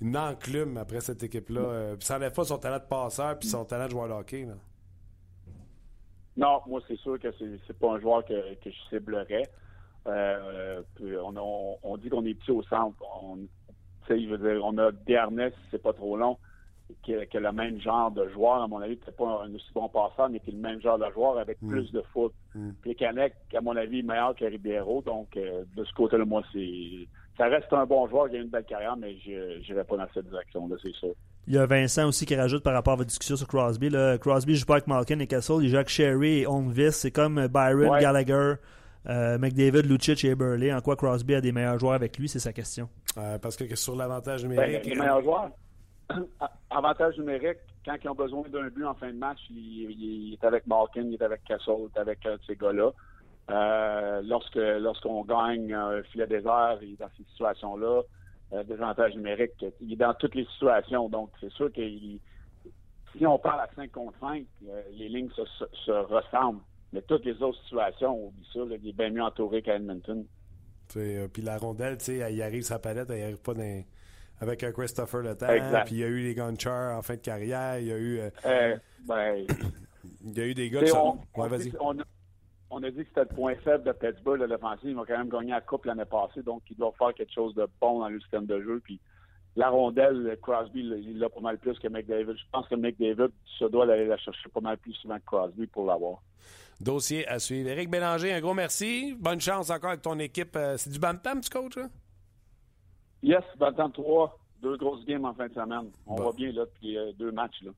[0.00, 1.60] une enclume après cette équipe-là.
[1.60, 4.12] Euh, puis ça n'enlève pas son talent de passeur puis son talent de joueur de
[4.14, 4.44] hockey.
[4.46, 4.54] Là.
[6.36, 9.48] Non, moi, c'est sûr que c'est, c'est pas un joueur que, que je ciblerais.
[10.06, 12.96] Euh, puis on, on, on dit qu'on est petit au centre.
[13.22, 13.38] On,
[14.08, 16.36] sais, je veux dire, on a Dernest, c'est pas trop long,
[17.02, 19.54] qui est, qui est le même genre de joueur, à mon avis, peut-être pas un
[19.54, 22.32] aussi bon passeur, mais qui est le même genre de joueur avec plus de foot.
[22.54, 22.70] Mm.
[22.80, 25.02] Puis les Canecs, à mon avis, meilleur que Ribeiro.
[25.02, 27.08] Donc, euh, de ce côté-là, moi, c'est.
[27.36, 30.06] Ça reste un bon joueur, il a une belle carrière, mais je n'irai pas dans
[30.14, 31.12] cette direction-là, c'est sûr.
[31.46, 33.90] Il y a Vincent aussi qui rajoute par rapport à votre discussion sur Crosby.
[33.90, 34.16] Là.
[34.16, 36.92] Crosby joue pas avec Malkin et Castle, il joue avec Sherry et Onvis.
[36.92, 38.00] C'est comme Byron, Ouais.
[38.00, 38.54] Gallagher,
[39.08, 40.72] euh, McDavid, Lucic et Eberle.
[40.72, 42.88] En quoi Crosby a des meilleurs joueurs avec lui, c'est sa question.
[43.18, 44.84] Euh, parce que sur l'avantage Ben, numérique.
[44.86, 45.50] les meilleurs joueurs.
[46.70, 49.56] Avantage numérique, quand ils ont besoin d'un but en fin de match, il,
[49.90, 52.90] il- il est avec Malkin, il est avec Castle, il est avec euh, ces gars-là.
[53.48, 58.02] Euh, lorsque lorsqu'on gagne un filet désert, il est dans ces situations-là.
[58.52, 61.08] Euh, désavantage numérique, il est dans toutes les situations.
[61.08, 61.80] Donc, c'est sûr que
[63.16, 66.60] si on parle à 5 contre 5, euh, les lignes se, se- se ressemblent.
[66.92, 70.24] Mais toutes les autres situations, oublie ça, là, il est bien mieux entouré qu'à Edmonton.
[70.96, 73.54] Euh, puis la rondelle, tu sais, elle y arrive sa palette, elle y arrive pas
[73.54, 73.84] dans,
[74.40, 75.34] avec un Christopher Le.
[75.84, 77.78] Puis il y a eu les Gonchar en fin de carrière.
[77.80, 78.76] Il y a eu, euh, Euh,
[79.06, 79.44] ben,
[80.24, 81.18] il y a eu des gars qui sont.
[81.34, 81.70] on, Ouais, on, vas-y.
[81.70, 82.02] dit- on a,
[82.70, 84.90] on a dit que c'était le point faible de Pittsburgh, de l'offensive.
[84.90, 87.54] Ils ont quand même gagné la Coupe l'année passée, donc ils doivent faire quelque chose
[87.56, 88.80] de bon dans le système de jeu.
[88.84, 89.00] Puis
[89.56, 92.36] la rondelle, Crosby, il l'a pas mal plus que McDavid.
[92.36, 95.66] Je pense que McDavid se doit d'aller la chercher pas mal plus souvent que Crosby
[95.66, 96.22] pour l'avoir.
[96.80, 97.68] Dossier à suivre.
[97.70, 99.14] Éric Bélanger, un gros merci.
[99.18, 100.54] Bonne chance encore avec ton équipe.
[100.56, 101.88] Euh, C'est du Bantam, tu coach, là?
[103.22, 105.90] Yes, Bantam 3, deux grosses games en fin de semaine.
[106.06, 106.24] On Bon.
[106.24, 107.70] va bien, là, puis euh, deux matchs, là.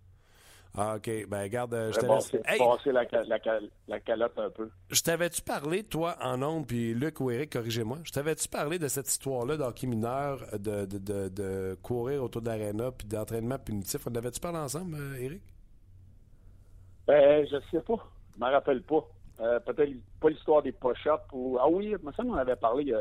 [0.77, 1.11] Ah, OK.
[1.29, 2.59] Ben, garde, euh, je passer, Hey,
[2.93, 4.69] la, ca- la, ca- la calotte un peu.
[4.91, 7.99] je t'avais-tu parlé, toi, en ondes, puis Luc ou Éric, corrigez-moi.
[8.05, 12.49] Je t'avais-tu parlé de cette histoire-là d'hockey mineur, de, de, de, de courir autour de
[12.49, 14.07] l'aréna, puis d'entraînement punitif?
[14.09, 15.43] On avait-tu parlé ensemble, Éric?
[17.07, 18.07] Ben, je sais pas.
[18.39, 19.07] Je me rappelle pas.
[19.41, 21.59] Euh, Peut-être pas l'histoire des push-ups ou.
[21.61, 23.01] Ah oui, me semble qu'on avait parlé il y a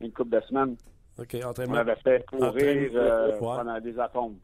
[0.00, 0.76] une couple de semaines.
[1.18, 1.76] OK, On entraînement.
[1.76, 3.38] avait fait courir euh, ouais.
[3.40, 4.36] pendant des atomes.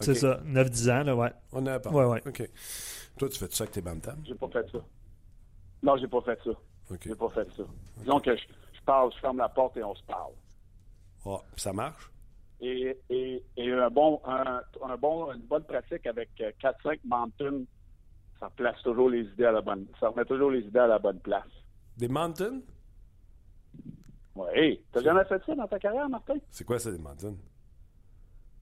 [0.00, 1.32] C'est ça, 9-10 ans, là, ouais.
[1.52, 1.98] On en a parlé.
[1.98, 2.22] Ouais, ouais.
[2.26, 2.50] OK.
[3.18, 4.16] Toi, tu fais ça avec tes Bantam?
[4.26, 4.78] J'ai pas fait ça.
[5.82, 6.50] Non, j'ai pas fait ça.
[6.50, 7.00] OK.
[7.02, 7.62] J'ai pas fait ça.
[7.98, 8.42] Disons que je,
[8.74, 10.32] je parle, je ferme la porte et on se parle.
[11.24, 12.10] Ah, puis ça marche?
[12.60, 17.62] Et, et, et un bon, un, un bon, une bonne pratique avec euh, 4-5 Mountain,
[18.40, 19.86] ça place toujours les idées à la bonne.
[20.00, 21.48] Ça remet toujours les idées à la bonne place.
[21.96, 22.60] Des Mountains?
[24.54, 26.34] Hey, t'as jamais fait ça dans ta carrière, Martin?
[26.50, 27.34] C'est quoi ça, des Mountains?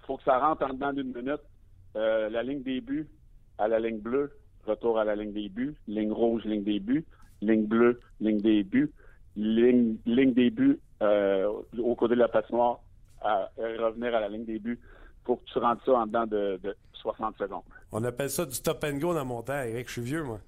[0.07, 1.41] faut que ça rentre en dedans d'une minute.
[1.97, 3.09] Euh, la ligne des buts
[3.57, 4.31] à la ligne bleue,
[4.66, 7.07] retour à la ligne des buts, ligne rouge, ligne des buts,
[7.41, 8.93] ligne bleue, ligne des buts,
[9.37, 12.81] ligne, ligne des buts euh, au côté de la patinoire,
[13.22, 14.79] à, à revenir à la ligne des buts.
[15.25, 17.62] Faut que tu rentres ça en dedans de, de 60 secondes.
[17.93, 19.87] On appelle ça du stop and go dans mon temps, Eric.
[19.89, 20.41] Je suis vieux, moi.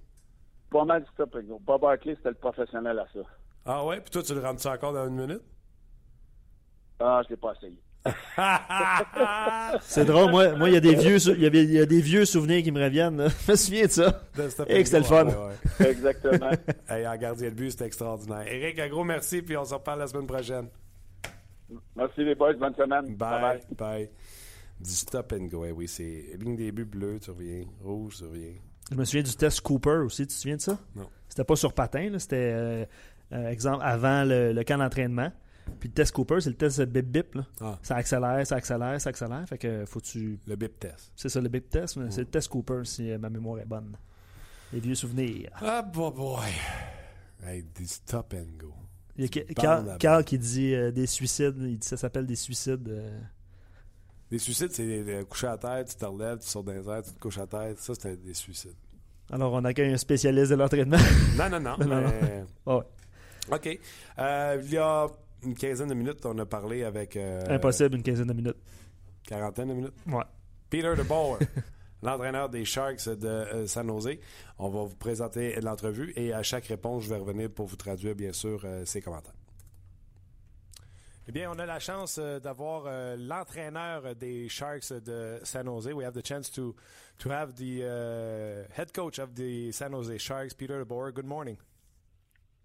[0.70, 1.60] Pas mal du stop and go.
[1.64, 3.20] Bob Barkley, c'était le professionnel à ça.
[3.64, 4.00] Ah ouais?
[4.00, 5.42] Puis toi, tu le rentres ça encore dans une minute?
[7.00, 7.78] Ah, je l'ai pas essayé.
[9.80, 11.86] C'est drôle, moi, moi, il y a des vieux, il y avait- il y a
[11.86, 13.16] des vieux souvenirs qui me reviennent.
[13.16, 13.28] là.
[13.46, 14.22] Je me souviens de ça.
[14.68, 15.26] Hey, and c'était le fun.
[15.26, 15.54] ouais.
[15.90, 16.50] Exactement.
[16.88, 18.46] Hey, en gardien de but, c'était extraordinaire.
[18.46, 20.68] Eric, un gros merci, puis on se reparle la semaine prochaine.
[21.96, 23.16] Merci les boys, bonne semaine.
[23.16, 23.60] Bye.
[23.70, 23.76] Bye-bye.
[23.76, 24.10] Bye.
[24.80, 27.64] Du stop and go, eh oui, c'est ligne des buts bleu, tu reviens.
[27.82, 28.52] Rouge, tu reviens.
[28.90, 30.78] Je me souviens du test Cooper aussi, tu te souviens de ça?
[30.94, 31.08] Non.
[31.28, 32.84] C'était pas sur patin, là, c'était, euh,
[33.32, 35.32] euh, exemple, avant le, le camp d'entraînement.
[35.80, 37.34] Puis le test Cooper, c'est le test bip bip.
[37.34, 37.46] Là.
[37.60, 37.78] Ah.
[37.82, 39.48] Ça accélère, ça accélère, ça accélère.
[39.48, 40.38] Fait que faut tu.
[40.46, 41.10] Le bip test.
[41.16, 43.64] C'est ça le bip test, mais c'est le test Cooper si euh, ma mémoire est
[43.66, 43.96] bonne.
[44.72, 45.50] Les vieux souvenirs.
[45.60, 46.44] Ah, boy, boy.
[47.44, 48.72] Hey, du stop and go.
[49.16, 51.56] Il y a Carl, qui dit euh, des suicides.
[51.58, 52.88] Il dit ça s'appelle des suicides.
[52.88, 53.18] euh.
[54.30, 57.12] Des suicides, c'est coucher à terre, tu te relèves, tu sors dans les airs, tu
[57.12, 57.74] te couches à terre.
[57.78, 58.74] Ça, c'était des suicides.
[59.30, 60.96] Alors on accueille un spécialiste de l'entraînement.
[61.36, 61.76] Non, non, non.
[61.86, 62.12] Non,
[62.66, 62.84] Ah ouais.
[63.52, 63.78] OK.
[64.18, 65.06] Euh, il y a
[65.44, 67.16] une quinzaine de minutes, on a parlé avec.
[67.16, 68.56] euh, Impossible, une quinzaine de minutes.
[69.26, 69.94] Quarantaine de minutes.
[70.08, 70.22] Ouais.
[70.70, 71.38] Peter DeBoer,
[72.02, 74.16] l'entraîneur des Sharks de euh, San Jose.
[74.58, 78.14] On va vous présenter l'entrevue et à chaque réponse, je vais revenir pour vous traduire,
[78.16, 79.34] bien sûr, euh, ses commentaires.
[81.28, 85.92] Eh bien, on a la chance euh, d'avoir euh, l'entraîneur des Sharks de San Jose.
[85.92, 86.76] We have the chance to
[87.18, 91.12] to have the uh, head coach of the San Jose Sharks, Peter DeBoer.
[91.12, 91.56] Good morning.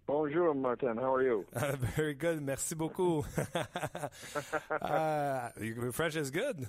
[0.06, 0.98] Bonjour, Martin.
[0.98, 1.46] How are you?
[1.56, 2.40] Uh, very good.
[2.44, 3.26] Merci beaucoup.
[4.82, 6.68] uh, your French is good.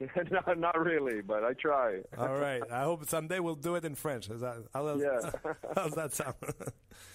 [0.30, 2.00] no, not really, but I try.
[2.18, 2.62] All right.
[2.70, 4.30] I hope someday we'll do it in French.
[4.30, 5.52] Is that, Yeah.
[5.76, 6.34] how's that sound?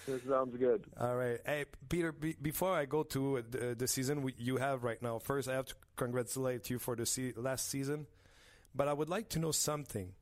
[0.06, 0.84] This sounds good.
[1.00, 1.38] All right.
[1.44, 5.18] Hey, Peter, be, before I go to the, the season we, you have right now,
[5.18, 8.06] first I have to congratulate you for the se- last season.
[8.74, 10.12] But I would like to know something.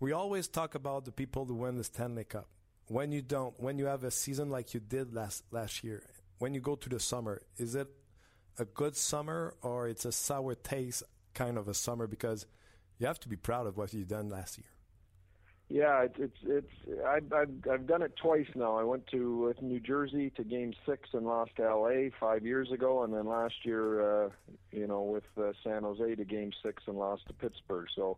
[0.00, 2.48] We always talk about the people who win the Stanley Cup.
[2.86, 6.02] When you don't, when you have a season like you did last last year,
[6.38, 7.86] when you go to the summer, is it
[8.58, 11.02] a good summer or it's a sour taste
[11.38, 12.46] kind of a summer because
[12.98, 14.66] you have to be proud of what you've done last year.
[15.70, 18.78] Yeah, it's it's, it's I've, I've I've done it twice now.
[18.78, 22.10] I went to with New Jersey to Game Six and lost to L.A.
[22.18, 24.30] five years ago, and then last year, uh,
[24.72, 27.86] you know, with uh, San Jose to Game Six and lost to Pittsburgh.
[27.94, 28.16] So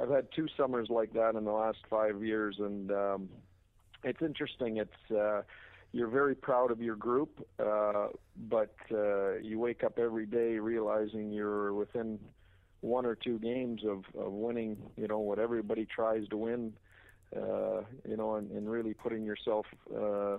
[0.00, 3.28] I've had two summers like that in the last five years, and um,
[4.02, 4.78] it's interesting.
[4.78, 5.42] It's uh,
[5.92, 8.08] you're very proud of your group, uh,
[8.48, 12.18] but uh, you wake up every day realizing you're within
[12.80, 16.72] one or two games of, of winning, you know, what everybody tries to win,
[17.36, 20.36] uh, you know, and, and really putting yourself, uh,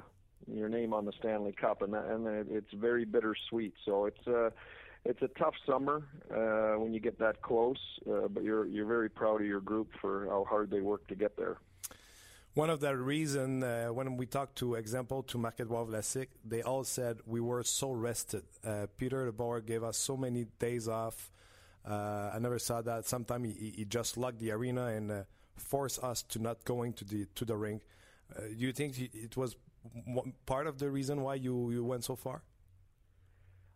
[0.52, 3.74] your name on the Stanley Cup, and that, and it, it's very bittersweet.
[3.86, 4.54] So it's a,
[5.06, 7.78] it's a tough summer uh, when you get that close,
[8.10, 11.16] uh, but you're you're very proud of your group for how hard they work to
[11.16, 11.58] get there.
[12.56, 16.84] One of the reason uh, when we talked to example to Marc-Edouard Vlasic, they all
[16.84, 18.44] said we were so rested.
[18.66, 21.32] Uh, Peter DeBoer gave us so many days off.
[21.86, 23.06] Uh, I never saw that.
[23.06, 25.24] Sometimes he, he just locked the arena and uh,
[25.56, 27.82] forced us to not going to the to the ring.
[28.36, 29.56] Uh, do you think it was
[30.46, 32.44] part of the reason why you, you went so far?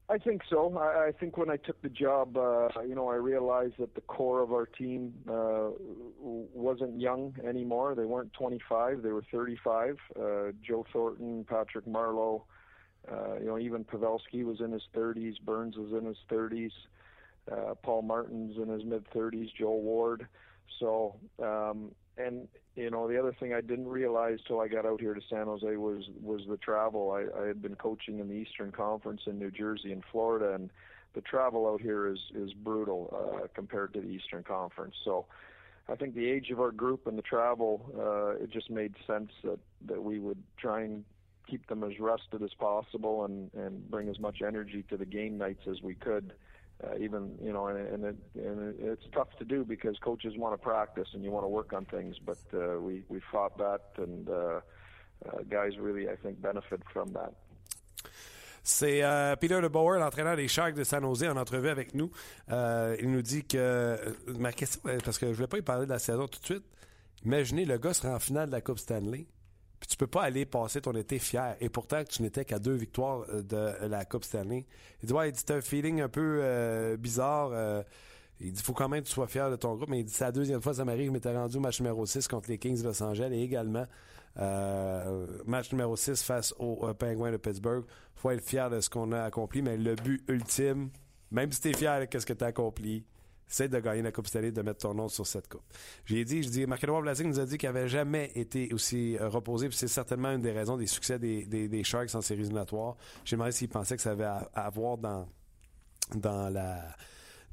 [0.09, 0.77] I think so.
[0.77, 4.01] I, I think when I took the job, uh, you know, I realized that the
[4.01, 5.69] core of our team uh,
[6.19, 7.95] wasn't young anymore.
[7.95, 9.97] They weren't 25; they were 35.
[10.15, 10.23] Uh,
[10.61, 12.43] Joe Thornton, Patrick Marleau,
[13.11, 15.41] uh, you know, even Pavelski was in his 30s.
[15.41, 16.71] Burns was in his 30s.
[17.51, 19.49] Uh, Paul Martin's in his mid 30s.
[19.57, 20.27] Joel Ward.
[20.79, 25.01] So um, and you know the other thing I didn't realize till I got out
[25.01, 27.11] here to San Jose was was the travel.
[27.11, 30.69] I, I had been coaching in the Eastern Conference in New Jersey and Florida, and
[31.13, 33.13] the travel out here is is brutal
[33.43, 34.95] uh, compared to the Eastern Conference.
[35.03, 35.25] So
[35.89, 39.31] I think the age of our group and the travel, uh, it just made sense
[39.43, 41.03] that that we would try and
[41.47, 45.37] keep them as rested as possible and and bring as much energy to the game
[45.37, 46.33] nights as we could
[46.83, 50.53] uh, even you know, and, and, it, and it's tough to do because coaches want
[50.53, 52.17] to practice and you want to work on things.
[52.19, 54.59] But uh, we we fought that, and uh, uh,
[55.49, 57.33] guys really, I think, benefit from that.
[58.65, 62.11] C'est euh, Peter DeBoer, l'entraîneur des Sharks de San Jose, en entrevue avec nous.
[62.49, 63.97] Euh, il nous dit que euh,
[64.39, 66.45] ma question, parce que je ne voulais pas y parler de la saison tout de
[66.45, 66.65] suite.
[67.25, 69.27] Imaginez le gars sera en finale de la Coupe Stanley.
[69.83, 71.57] Puis tu peux pas aller passer ton été fier.
[71.59, 74.65] Et pourtant, tu n'étais qu'à deux victoires euh, de la Coupe Stanley.
[75.01, 77.49] Il dit, ouais, il dit, un feeling un peu euh, bizarre.
[77.51, 77.83] Euh,
[78.39, 79.89] il dit, faut quand même que tu sois fier de ton groupe.
[79.89, 82.05] Mais il dit, c'est la deuxième fois, ça m'arrive, je m'étais rendu au match numéro
[82.05, 83.85] 6 contre les Kings de Los Angeles et également
[85.45, 87.83] match numéro 6 face aux Penguins de Pittsburgh.
[88.15, 90.91] Faut être fier de ce qu'on a accompli, mais le but ultime,
[91.29, 93.03] même si tu es fier de ce que tu as accompli,
[93.53, 95.61] c'est de gagner la Coupe Stanley, de mettre ton nom sur cette coupe.
[96.05, 99.29] J'ai dit, je dis, Marc-Edouard Vlasic nous a dit qu'il n'avait jamais été aussi euh,
[99.29, 102.95] reposé, puis c'est certainement une des raisons des succès des, Sharks en séries éliminatoires.
[103.23, 105.27] J'ai demandé s'il pensait que ça avait à, à voir dans,
[106.15, 106.95] dans la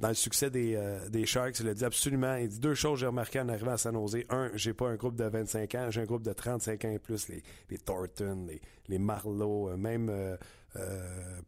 [0.08, 1.60] le succès des, euh, des Sharks.
[1.60, 2.36] Il a dit absolument.
[2.36, 4.24] Il dit deux choses j'ai remarqué en arrivant à San Jose.
[4.30, 6.98] Un, j'ai pas un groupe de 25 ans, j'ai un groupe de 35 ans et
[6.98, 7.28] plus.
[7.28, 10.10] Les, les Thornton, les, les Marlowe, euh, même
[10.76, 11.40] euh,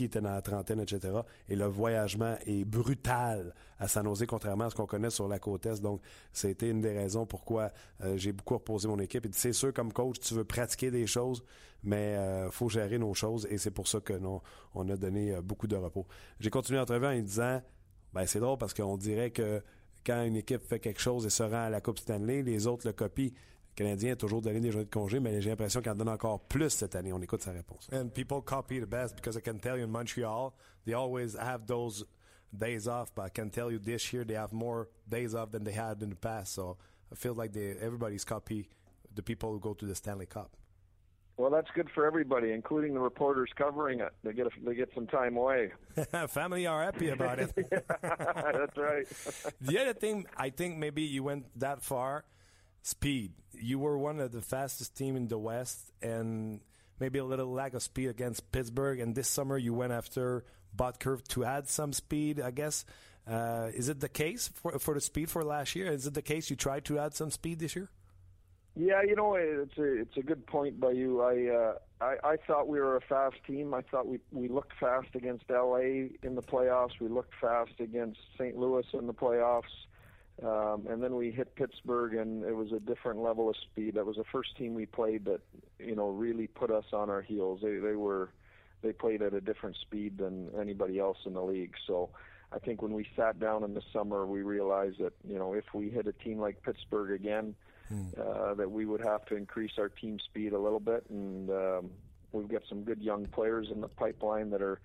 [0.00, 1.20] était dans la trentaine, etc.
[1.48, 5.38] Et le voyagement est brutal à San Jose, contrairement à ce qu'on connaît sur la
[5.38, 5.80] côte Est.
[5.80, 6.00] Donc,
[6.32, 7.70] c'était une des raisons pourquoi
[8.02, 9.26] euh, j'ai beaucoup reposé mon équipe.
[9.26, 11.44] Et c'est sûr, comme coach, tu veux pratiquer des choses,
[11.82, 13.46] mais euh, faut gérer nos choses.
[13.50, 14.40] Et c'est pour ça que non,
[14.74, 16.06] on a donné beaucoup de repos.
[16.40, 17.62] J'ai continué l'entrevue en disant
[18.12, 19.62] ben, c'est drôle parce qu'on dirait que
[20.04, 22.86] quand une équipe fait quelque chose et se rend à la Coupe Stanley, les autres
[22.86, 23.30] le copient.
[23.76, 26.08] Le Canadien a toujours donné des journées de congé, mais j'ai l'impression qu'il en donne
[26.08, 27.12] encore plus cette année.
[27.12, 27.88] On écoute sa réponse.
[27.92, 30.54] And people copy the best because I can tell you in Montreal,
[30.86, 32.04] they always have those
[32.52, 35.64] days off, but I can tell you this year they have more days off than
[35.64, 36.54] they had in the past.
[36.54, 36.76] So
[37.10, 38.68] I feel like they, everybody's copy
[39.12, 40.56] the people who go to the Stanley Cup.
[41.36, 44.12] Well, that's good for everybody, including the reporters covering it.
[44.22, 45.72] They get a, they get some time away.
[46.28, 47.52] Family are happy about it.
[48.02, 49.04] that's right.
[49.60, 52.24] the other thing, I think maybe you went that far.
[52.86, 53.32] Speed.
[53.52, 56.60] You were one of the fastest team in the West, and
[57.00, 59.00] maybe a little lack of speed against Pittsburgh.
[59.00, 60.44] And this summer, you went after
[60.76, 62.40] Botkerv to add some speed.
[62.40, 62.84] I guess.
[63.26, 65.90] Uh, is it the case for for the speed for last year?
[65.90, 67.88] Is it the case you tried to add some speed this year?
[68.76, 71.22] Yeah, you know, it's a it's a good point by you.
[71.22, 71.74] I uh,
[72.04, 73.72] I, I thought we were a fast team.
[73.72, 77.00] I thought we we looked fast against LA in the playoffs.
[77.00, 78.58] We looked fast against St.
[78.58, 79.62] Louis in the playoffs.
[80.42, 83.94] Um, and then we hit Pittsburgh, and it was a different level of speed.
[83.94, 85.40] That was the first team we played that
[85.78, 87.60] you know really put us on our heels.
[87.62, 88.30] They they were
[88.82, 91.74] they played at a different speed than anybody else in the league.
[91.86, 92.10] So
[92.52, 95.72] I think when we sat down in the summer, we realized that you know if
[95.72, 97.54] we hit a team like Pittsburgh again,
[97.92, 98.18] mm.
[98.18, 101.90] uh, that we would have to increase our team speed a little bit, and um,
[102.32, 104.80] we've got some good young players in the pipeline that are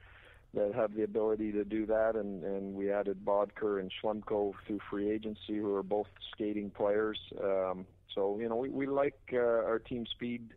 [0.53, 4.79] that have the ability to do that, and and we added Bodker and Schlemko through
[4.89, 7.19] free agency, who are both skating players.
[7.41, 7.85] Um,
[8.15, 10.53] so you know we we like uh, our team speed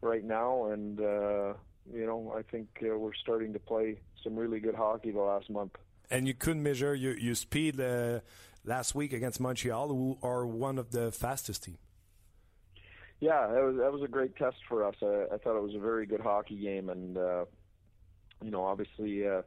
[0.00, 1.54] right now, and uh,
[1.92, 5.48] you know I think uh, we're starting to play some really good hockey the last
[5.48, 5.72] month.
[6.10, 8.20] And you couldn't measure your, your speed uh,
[8.64, 11.78] last week against Montreal, who are one of the fastest teams.
[13.20, 14.96] Yeah, that was that was a great test for us.
[15.02, 17.44] I, I thought it was a very good hockey game, and uh,
[18.42, 19.42] you know, obviously uh,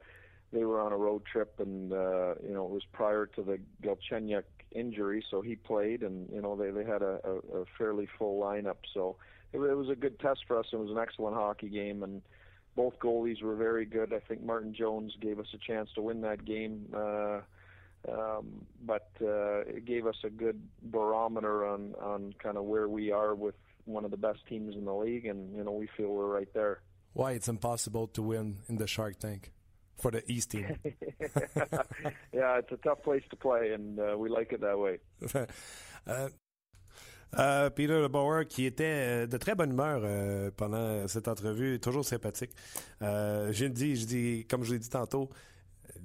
[0.51, 3.59] they were on a road trip, and uh, you know it was prior to the
[3.83, 8.07] Galchenyuk injury, so he played, and you know they they had a, a, a fairly
[8.17, 9.15] full lineup, so
[9.53, 10.67] it, it was a good test for us.
[10.71, 12.21] It was an excellent hockey game, and
[12.75, 14.13] both goalies were very good.
[14.13, 16.85] I think Martin Jones gave us a chance to win that game.
[16.95, 17.41] Uh,
[18.07, 23.11] um, but uh, it gave us a good barometer on on kind of where we
[23.11, 26.09] are with one of the best teams in the league, and you know we feel
[26.09, 26.79] we're right there.
[27.13, 29.51] Why it's impossible to win in the Shark Tank
[29.97, 30.77] for the East team?
[32.33, 34.99] yeah, it's a tough place to play, and uh, we like it that way.
[36.07, 36.29] uh,
[37.37, 42.51] Euh, Peter Bauer, qui était de très bonne humeur euh, pendant cette entrevue, toujours sympathique.
[43.01, 45.29] Euh, je dis, je dis, comme je l'ai dit tantôt,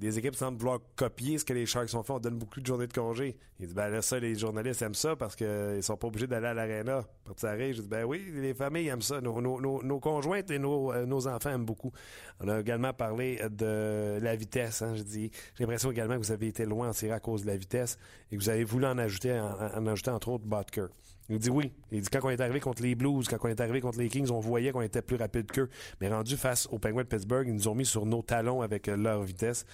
[0.01, 2.13] les équipes semblent vouloir copier ce que les Sharks ont fait.
[2.13, 3.37] On donne beaucoup de journées de congé.
[3.59, 6.47] Il dit, ben là, ça, les journalistes aiment ça parce qu'ils sont pas obligés d'aller
[6.47, 7.05] à l'aréna.
[7.27, 9.21] Je dis, ben oui, les familles aiment ça.
[9.21, 11.91] Nos, conjointes et nos, euh, nos, enfants aiment beaucoup.
[12.39, 14.81] On a également parlé de la vitesse.
[14.81, 14.93] Hein.
[14.95, 17.97] J'ai l'impression également que vous avez été loin en tirant à cause de la vitesse
[18.31, 20.87] et que vous avez voulu en ajouter, en, en ajouter entre autres Butker.
[21.29, 21.71] Il dit oui.
[21.91, 24.09] Il dit quand on est arrivé contre les Blues, quand on est arrivé contre les
[24.09, 25.69] Kings, on voyait qu'on était plus rapide qu'eux.
[25.99, 28.87] Mais rendu face aux Penguins de Pittsburgh, ils nous ont mis sur nos talons avec
[28.87, 29.65] euh, leur vitesse.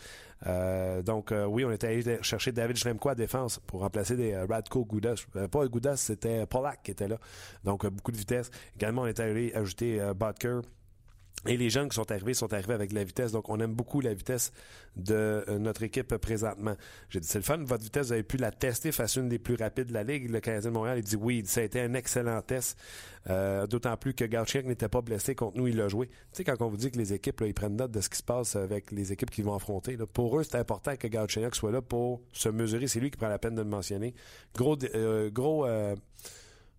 [0.47, 4.35] Euh, donc euh, oui, on était allé chercher David Schlemko à défense pour remplacer des
[4.37, 5.25] Radko Goudas.
[5.51, 7.17] pas Goudas, c'était Polak qui était là.
[7.63, 8.49] Donc beaucoup de vitesse.
[8.75, 10.61] Également, on est allé ajouter Butker
[11.45, 13.31] et les jeunes qui sont arrivés sont arrivés avec de la vitesse.
[13.31, 14.51] Donc, on aime beaucoup la vitesse
[14.95, 16.75] de euh, notre équipe présentement.
[17.09, 19.29] J'ai dit, c'est le fun, votre vitesse, vous avez pu la tester face à une
[19.29, 20.29] des plus rapides de la Ligue.
[20.29, 22.77] Le Canadien de Montréal, il dit oui, ça a été un excellent test.
[23.29, 26.07] Euh, d'autant plus que Gauthier n'était pas blessé contre nous, il l'a joué.
[26.07, 28.17] Tu sais, quand on vous dit que les équipes, ils prennent note de ce qui
[28.17, 31.71] se passe avec les équipes qu'ils vont affronter, pour eux, c'est important que Gauthier soit
[31.71, 32.87] là pour se mesurer.
[32.87, 34.13] C'est lui qui prend la peine de le mentionner.
[34.55, 35.65] Gros, euh, gros,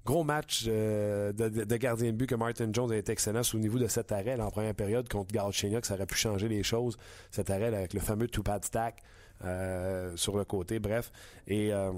[0.04, 3.78] Gros match euh, de, gardien de but que Martin Jones a été excellent au niveau
[3.78, 5.86] de cet arrêt en première période contre Galchenyuk.
[5.86, 6.96] Ça aurait pu changer les choses.
[7.30, 9.00] Cet arrêt avec le fameux two-pad stack
[9.44, 10.80] euh, sur le côté.
[10.80, 11.12] Bref.
[11.46, 11.92] Et euh,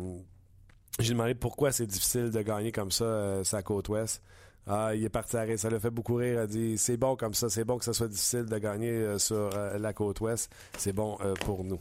[0.98, 4.22] j'ai demandé pourquoi c'est difficile de gagner comme ça sa côte ouest.
[4.66, 5.57] Ah, il est parti arrêter.
[5.57, 6.40] Ça l'a fait beaucoup rire.
[6.40, 7.48] A dit c'est bon comme ça.
[7.48, 9.48] C'est bon que ça soit difficile de gagner sur
[9.78, 10.55] la côte ouest.
[10.76, 11.80] C'est bon pour nous.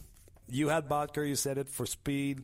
[0.50, 2.42] You had Bodker, you said it, for speed.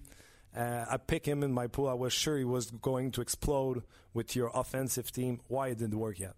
[0.56, 1.88] Uh, I pick him in my pool.
[1.88, 3.84] I was sure he was going to explode
[4.14, 5.42] with your offensive team.
[5.48, 6.36] Why it didn't work yet?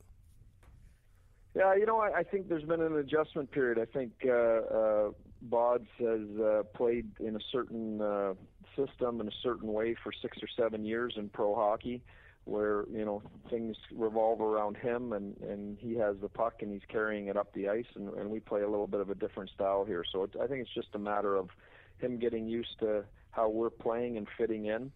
[1.55, 3.78] Yeah, you know, I, I think there's been an adjustment period.
[3.78, 5.12] I think uh, uh,
[5.49, 8.34] Bods has uh, played in a certain uh,
[8.76, 12.01] system in a certain way for six or seven years in pro hockey,
[12.45, 16.88] where you know things revolve around him, and and he has the puck and he's
[16.88, 19.49] carrying it up the ice, and, and we play a little bit of a different
[19.49, 20.05] style here.
[20.09, 21.49] So it, I think it's just a matter of
[21.97, 24.92] him getting used to how we're playing and fitting in.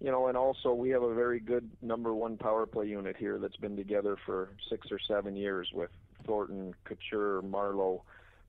[0.00, 3.38] You know, and also we have a very good number one power play unit here
[3.38, 5.90] that's been together for six or seven years with
[6.24, 8.04] Thornton, Couture, Marlowe,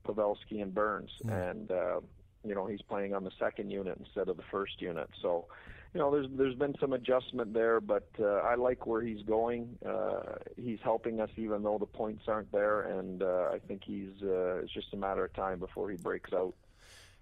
[0.06, 1.10] Pavelski, and Burns.
[1.24, 1.50] Mm.
[1.50, 2.00] And uh,
[2.44, 5.08] you know, he's playing on the second unit instead of the first unit.
[5.20, 5.46] So,
[5.92, 9.76] you know, there's there's been some adjustment there, but uh, I like where he's going.
[9.84, 14.22] Uh, he's helping us even though the points aren't there, and uh, I think he's
[14.22, 16.54] uh, it's just a matter of time before he breaks out.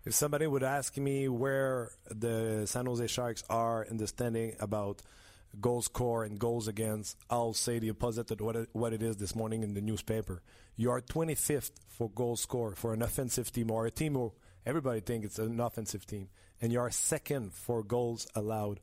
[0.05, 5.03] If somebody would ask me where the San Jose Sharks are in the standing about
[5.61, 9.16] goals score and goals against, I'll say the opposite of what it, what it is
[9.16, 10.42] this morning in the newspaper.
[10.76, 14.32] You are 25th for goals score for an offensive team or a team who
[14.64, 16.28] everybody thinks it's an offensive team,
[16.61, 18.80] and you are second for goals allowed.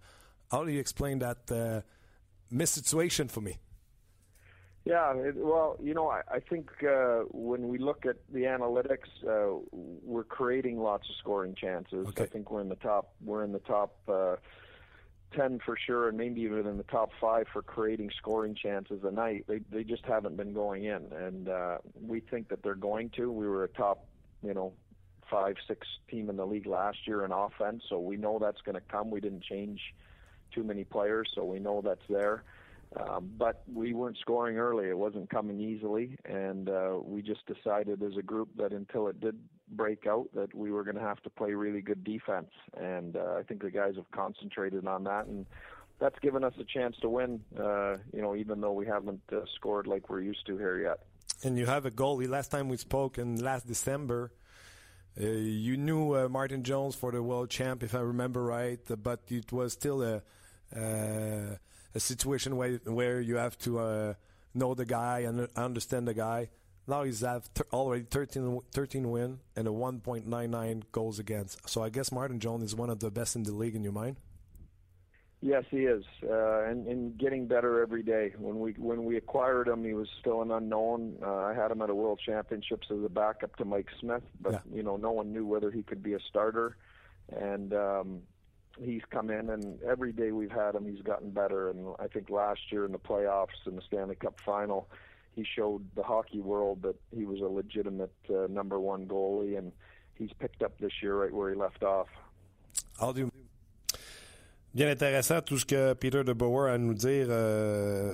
[0.52, 1.82] How do you explain that uh,
[2.66, 3.58] situation for me?
[4.86, 9.10] Yeah, it, well, you know, I, I think uh, when we look at the analytics,
[9.28, 12.08] uh, we're creating lots of scoring chances.
[12.10, 12.24] Okay.
[12.24, 13.14] I think we're in the top.
[13.24, 14.36] We're in the top uh,
[15.36, 19.10] ten for sure, and maybe even in the top five for creating scoring chances a
[19.10, 19.46] night.
[19.48, 23.32] They they just haven't been going in, and uh, we think that they're going to.
[23.32, 24.06] We were a top,
[24.44, 24.74] you know,
[25.32, 28.76] five six team in the league last year in offense, so we know that's going
[28.76, 29.10] to come.
[29.10, 29.82] We didn't change
[30.54, 32.44] too many players, so we know that's there.
[32.98, 34.88] Um, but we weren't scoring early.
[34.88, 39.20] It wasn't coming easily, and uh, we just decided as a group that until it
[39.20, 39.38] did
[39.72, 42.52] break out, that we were going to have to play really good defense.
[42.78, 45.46] And uh, I think the guys have concentrated on that, and
[46.00, 47.42] that's given us a chance to win.
[47.60, 51.00] Uh, you know, even though we haven't uh, scored like we're used to here yet.
[51.44, 52.30] And you have a goalie.
[52.30, 54.32] Last time we spoke in last December.
[55.20, 59.22] Uh, you knew uh, Martin Jones for the world champ, if I remember right, but
[59.28, 60.22] it was still a
[60.76, 61.56] uh,
[61.96, 64.14] a situation where where you have to uh,
[64.54, 66.50] know the guy and understand the guy.
[66.88, 71.68] Now he's have already 13, 13 win and a 1.99 goals against.
[71.68, 73.94] So I guess Martin Jones is one of the best in the league in your
[73.94, 74.18] mind.
[75.42, 78.34] Yes, he is, uh, and, and getting better every day.
[78.38, 81.18] When we when we acquired him, he was still an unknown.
[81.22, 84.54] Uh, I had him at a World Championships as a backup to Mike Smith, but
[84.54, 84.60] yeah.
[84.74, 86.78] you know no one knew whether he could be a starter.
[87.30, 88.22] And um,
[88.82, 92.30] he's come in and every day we've had him he's gotten better and I think
[92.30, 94.90] last year in the playoffs in the Stanley Cup final
[95.36, 99.72] he showed the hockey world that he was a legitimate uh, number one goalie and
[100.16, 102.08] he's picked up this year right where he left off.
[103.00, 103.30] I'll do
[104.76, 108.14] Bien intéressant tout ce que Peter DeBauer a à nous dire euh,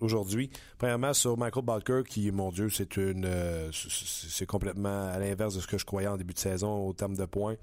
[0.00, 0.50] aujourd'hui.
[0.78, 5.60] Premièrement, sur Michael Balker, qui, mon Dieu, c'est une euh, c'est complètement à l'inverse de
[5.60, 7.56] ce que je croyais en début de saison au terme de points.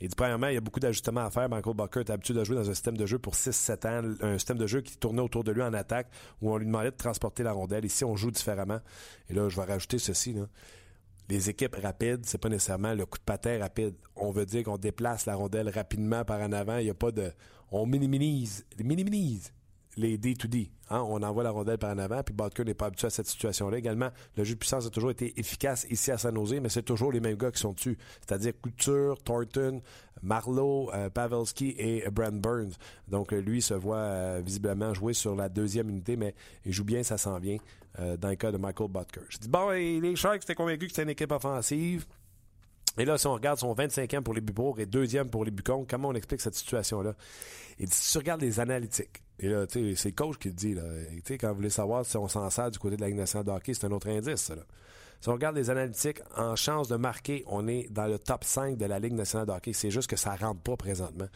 [0.00, 1.48] Et premièrement, il y a beaucoup d'ajustements à faire.
[1.48, 4.36] Michael Balker est habitué de jouer dans un système de jeu pour 6-7 ans, un
[4.36, 6.08] système de jeu qui tournait autour de lui en attaque,
[6.42, 7.84] où on lui demandait de transporter la rondelle.
[7.84, 8.80] Ici, on joue différemment.
[9.30, 10.32] Et là, je vais rajouter ceci.
[10.32, 10.48] Là
[11.28, 13.94] les équipes rapides, c'est pas nécessairement le coup de patin rapide.
[14.14, 16.78] On veut dire qu'on déplace la rondelle rapidement par en avant.
[16.78, 17.32] Il n'y a pas de.
[17.70, 19.52] On minimise, minimise
[19.96, 20.70] les D2D.
[20.90, 21.02] Hein?
[21.08, 23.78] On envoie la rondelle par en avant, puis Butker n'est pas habitué à cette situation-là.
[23.78, 26.82] Également, le jeu de puissance a toujours été efficace ici à San Jose, mais c'est
[26.82, 27.96] toujours les mêmes gars qui sont dessus.
[28.20, 29.80] C'est-à-dire Couture, Thornton,
[30.22, 32.72] Marlowe, euh, Pavelski et Brent Burns.
[33.08, 36.84] Donc, euh, lui se voit euh, visiblement jouer sur la deuxième unité, mais il joue
[36.84, 37.58] bien, ça s'en vient,
[37.98, 39.20] dans le cas de Michael Butker.
[39.28, 42.06] Je dis, bon, les Sharks étaient convaincus que c'était une équipe offensive.
[42.98, 45.86] Et là, si on regarde son 25e pour les Bubourg et deuxième pour les Bucons,
[45.88, 47.14] comment on explique cette situation-là?
[47.78, 50.54] Et si tu regardes les analytiques, et là, tu sais, c'est le coach qui le
[50.54, 50.82] dit, là.
[51.28, 53.84] Quand vous voulez savoir si on s'en sert du côté de la Ligue nationale c'est
[53.84, 54.62] un autre indice, ça, là.
[55.20, 58.76] Si on regarde les analytiques, en chance de marquer, on est dans le top 5
[58.76, 59.72] de la Ligue nationale de.
[59.72, 61.28] C'est juste que ça rentre pas présentement.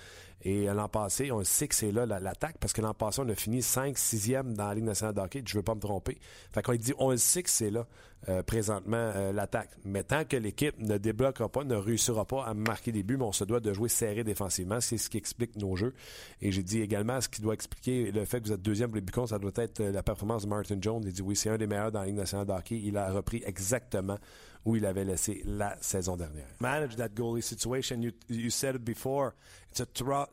[0.43, 3.35] Et l'an passé, on sait que c'est là l'attaque, parce que l'an passé, on a
[3.35, 5.43] fini 5, 6e dans la Ligue nationale de.
[5.45, 6.19] Je veux pas me tromper.
[6.53, 7.87] Fait qu'on dit, on sait que c'est là,
[8.29, 9.71] euh, présentement, euh, l'attaque.
[9.85, 13.25] Mais tant que l'équipe ne débloquera pas, ne réussira pas à marquer des buts, mais
[13.25, 14.81] on se doit de jouer serré défensivement.
[14.81, 15.95] C'est ce qui explique nos jeux.
[16.43, 18.97] Et j'ai dit également, ce qui doit expliquer le fait que vous êtes deuxième pour
[18.97, 21.03] les buts ça doit être euh, la performance de Martin Jones.
[21.07, 22.75] Il dit, oui, c'est un des meilleurs dans la Ligue nationale de.
[22.75, 24.19] Il a repris exactement
[24.67, 26.47] où il avait laissé la saison dernière.
[26.61, 28.03] Manage that goalie situation.
[28.29, 29.33] You, said it before.
[29.71, 29.87] It's a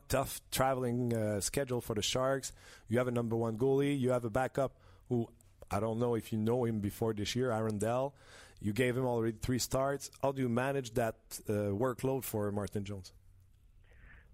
[0.08, 2.52] tough traveling uh, schedule for the Sharks.
[2.90, 3.98] You have a number one goalie.
[3.98, 4.72] You have a backup
[5.08, 5.26] who
[5.70, 8.14] I don't know if you know him before this year, Aaron Dell.
[8.60, 10.10] You gave him already three starts.
[10.22, 11.16] How do you manage that
[11.48, 11.52] uh,
[11.84, 13.12] workload for Martin Jones?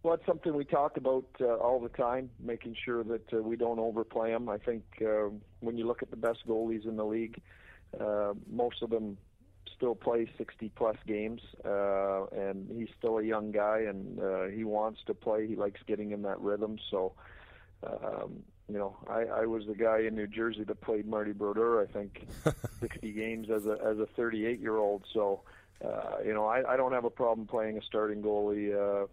[0.02, 3.56] Well, it's something we talk about uh, all the time, making sure that uh, we
[3.56, 4.48] don't overplay him.
[4.48, 5.30] I think uh,
[5.60, 7.40] when you look at the best goalies in the league,
[7.98, 9.16] uh, most of them
[9.74, 15.00] still play 60 plus games, uh, and he's still a young guy, and he wants
[15.06, 15.46] to play.
[15.46, 16.78] He likes getting in that rhythm.
[16.90, 17.14] So,
[17.82, 21.82] um, you know, I, I was the guy in New Jersey that played Marty Brodeur.
[21.82, 22.26] I think
[22.80, 25.04] 60 games as a as a 38 year old.
[25.12, 25.42] So,
[25.84, 28.74] uh, you know, I, I don't have a problem playing a starting goalie.
[28.74, 29.06] Uh,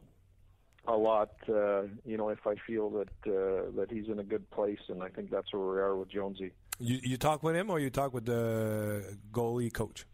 [0.87, 4.49] a lot, uh, you know, if I feel that uh, that he's in a good
[4.51, 6.53] place, and I think that's where we are with Jonesy.
[6.79, 10.05] You you talk with him, or you talk with the goalie coach?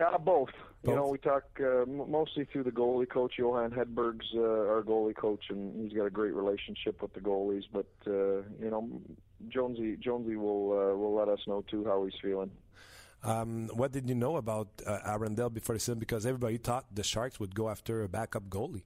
[0.00, 0.50] Uh, both.
[0.84, 0.94] Both.
[0.94, 3.34] You know, we talk uh, mostly through the goalie coach.
[3.38, 7.64] Johan Hedberg's uh, our goalie coach, and he's got a great relationship with the goalies.
[7.72, 8.88] But uh, you know,
[9.48, 12.50] Jonesy Jonesy will uh, will let us know too how he's feeling.
[13.22, 15.98] Um, what did you know about uh, Arundel before the season?
[15.98, 18.82] Because everybody thought the Sharks would go after a backup goalie.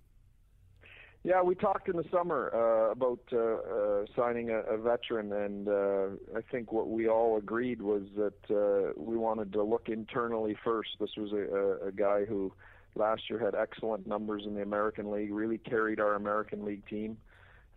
[1.24, 5.68] Yeah, we talked in the summer uh, about uh, uh, signing a, a veteran, and
[5.68, 10.56] uh, I think what we all agreed was that uh, we wanted to look internally
[10.64, 10.90] first.
[11.00, 11.36] This was a,
[11.84, 12.52] a, a guy who
[12.94, 17.16] last year had excellent numbers in the American League, really carried our American League team,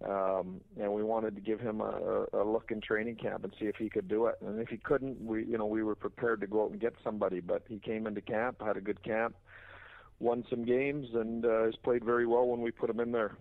[0.08, 3.66] um, and we wanted to give him a, a look in training camp and see
[3.66, 4.36] if he could do it.
[4.46, 6.94] And if he couldn't, we you know we were prepared to go out and get
[7.04, 7.40] somebody.
[7.40, 9.36] But he came into camp, had a good camp
[10.22, 13.36] won some games and uh, has played very well when we put him in there.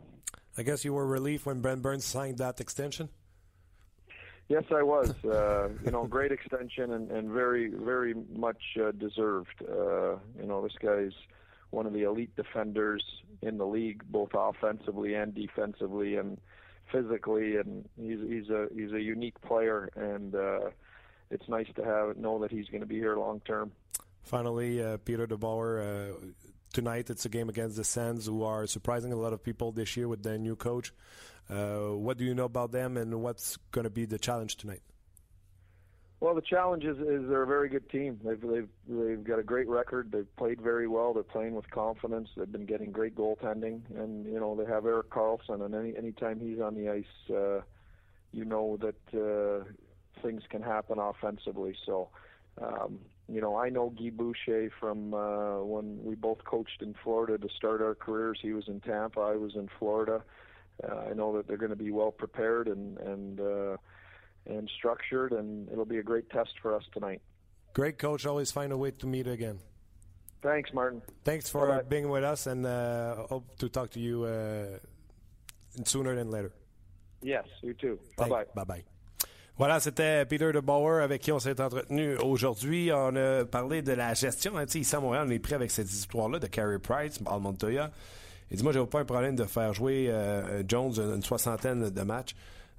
[0.57, 3.09] I guess you were relieved when Brent Burns signed that extension.
[4.49, 5.14] Yes, I was.
[5.24, 9.62] Uh, you know, great extension and, and very, very much uh, deserved.
[9.62, 11.12] Uh, you know, this guy's
[11.70, 13.05] one of the elite defenders
[13.43, 16.39] in the league, both offensively and defensively, and
[16.91, 17.57] physically.
[17.57, 20.70] And he's he's a he's a unique player, and uh,
[21.31, 23.70] it's nice to have know that he's going to be here long term.
[24.22, 26.14] Finally, uh, Peter DeBauer, uh,
[26.73, 29.97] tonight it's a game against the Sens, who are surprising a lot of people this
[29.97, 30.93] year with their new coach.
[31.49, 34.83] Uh, what do you know about them, and what's going to be the challenge tonight?
[36.21, 38.21] Well, the challenge is, is they're a very good team.
[38.23, 40.12] They've, they've they've got a great record.
[40.12, 41.14] They've played very well.
[41.14, 42.29] They're playing with confidence.
[42.37, 45.62] They've been getting great goaltending, and you know they have Eric Carlson.
[45.62, 47.62] And any time he's on the ice, uh,
[48.33, 49.64] you know that uh,
[50.21, 51.75] things can happen offensively.
[51.87, 52.11] So
[52.61, 52.99] um,
[53.31, 57.49] you know, I know Guy Boucher from uh, when we both coached in Florida to
[57.55, 58.39] start our careers.
[58.43, 60.22] He was in Tampa, I was in Florida.
[60.83, 63.76] Uh, I know that they're going to be well prepared and and uh,
[64.47, 67.20] and structured, and it'll be a great test for us tonight.
[67.72, 69.61] Great coach, always find a way to meet again.
[70.43, 71.03] Thanks, Martin.
[71.22, 74.78] Thanks for being with us, and uh, hope to talk to you uh,
[75.85, 76.53] sooner than later.
[77.22, 78.01] Yes, you too.
[78.16, 78.45] Bye bye.
[78.55, 78.85] Bye bye.
[79.61, 82.90] Voilà, c'était Peter de Bauer avec qui on s'est entretenu aujourd'hui.
[82.94, 84.56] On a parlé de la gestion.
[84.56, 87.90] Hein, ici à Montréal, on est prêt avec cette histoire-là de Carey Price, Al Montoya.
[88.50, 92.02] Il dit Moi, j'ai pas un problème de faire jouer euh, Jones une soixantaine de
[92.02, 92.34] matchs.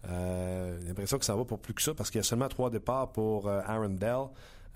[0.10, 2.50] Euh, j'ai l'impression que ça va pour plus que ça parce qu'il y a seulement
[2.50, 4.30] trois départs pour euh, Aaron Dell.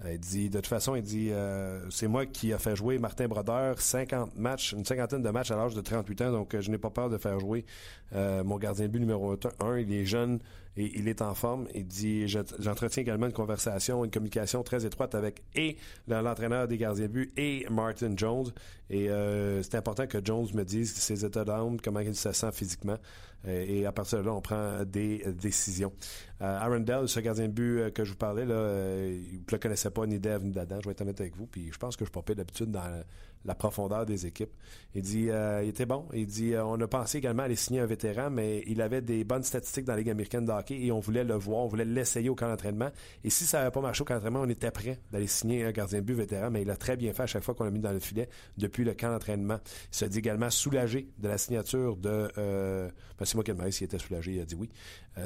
[0.07, 1.31] Il dit, de toute façon, il dit,
[1.89, 5.55] c'est moi qui a fait jouer Martin Brodeur 50 matchs, une cinquantaine de matchs à
[5.55, 7.63] l'âge de 38 ans, donc je n'ai pas peur de faire jouer
[8.11, 9.77] mon gardien de but numéro 1.
[9.77, 10.41] Il est jeune
[10.77, 11.67] et il est en forme.
[11.73, 17.07] Il dit, j'entretiens également une conversation, une communication très étroite avec et l'entraîneur des gardiens
[17.07, 18.51] de but et Martin Jones.
[18.89, 19.09] Et
[19.61, 22.97] c'est important que Jones me dise ses états d'âme, comment il se sent physiquement.
[23.47, 25.93] et à partir de là, on prend des décisions.
[26.39, 30.05] Aaron Dell, ce gardien de but que je vous parlais, là, vous le connaissez pas
[30.05, 31.47] ni Dev ni Dadan, je vais être honnête avec vous.
[31.47, 33.03] Puis je pense que je pas d'habitude dans
[33.45, 34.51] la, profondeur des équipes.
[34.93, 36.05] Il dit, euh, il était bon.
[36.13, 39.01] Il dit, euh, on a pensé également à aller signer un vétéran, mais il avait
[39.01, 41.67] des bonnes statistiques dans la Ligue américaine de hockey et on voulait le voir, on
[41.67, 42.89] voulait l'essayer au camp d'entraînement.
[43.23, 45.71] Et si ça n'avait pas marché au camp d'entraînement, on était prêt d'aller signer un
[45.71, 47.71] gardien de but vétéran, mais il a très bien fait à chaque fois qu'on l'a
[47.71, 49.59] mis dans le filet depuis le camp d'entraînement.
[49.91, 52.29] Il se dit également soulagé de la signature de...
[52.37, 54.69] Euh, ben, c'est moi qui s'il était soulagé, il a dit oui.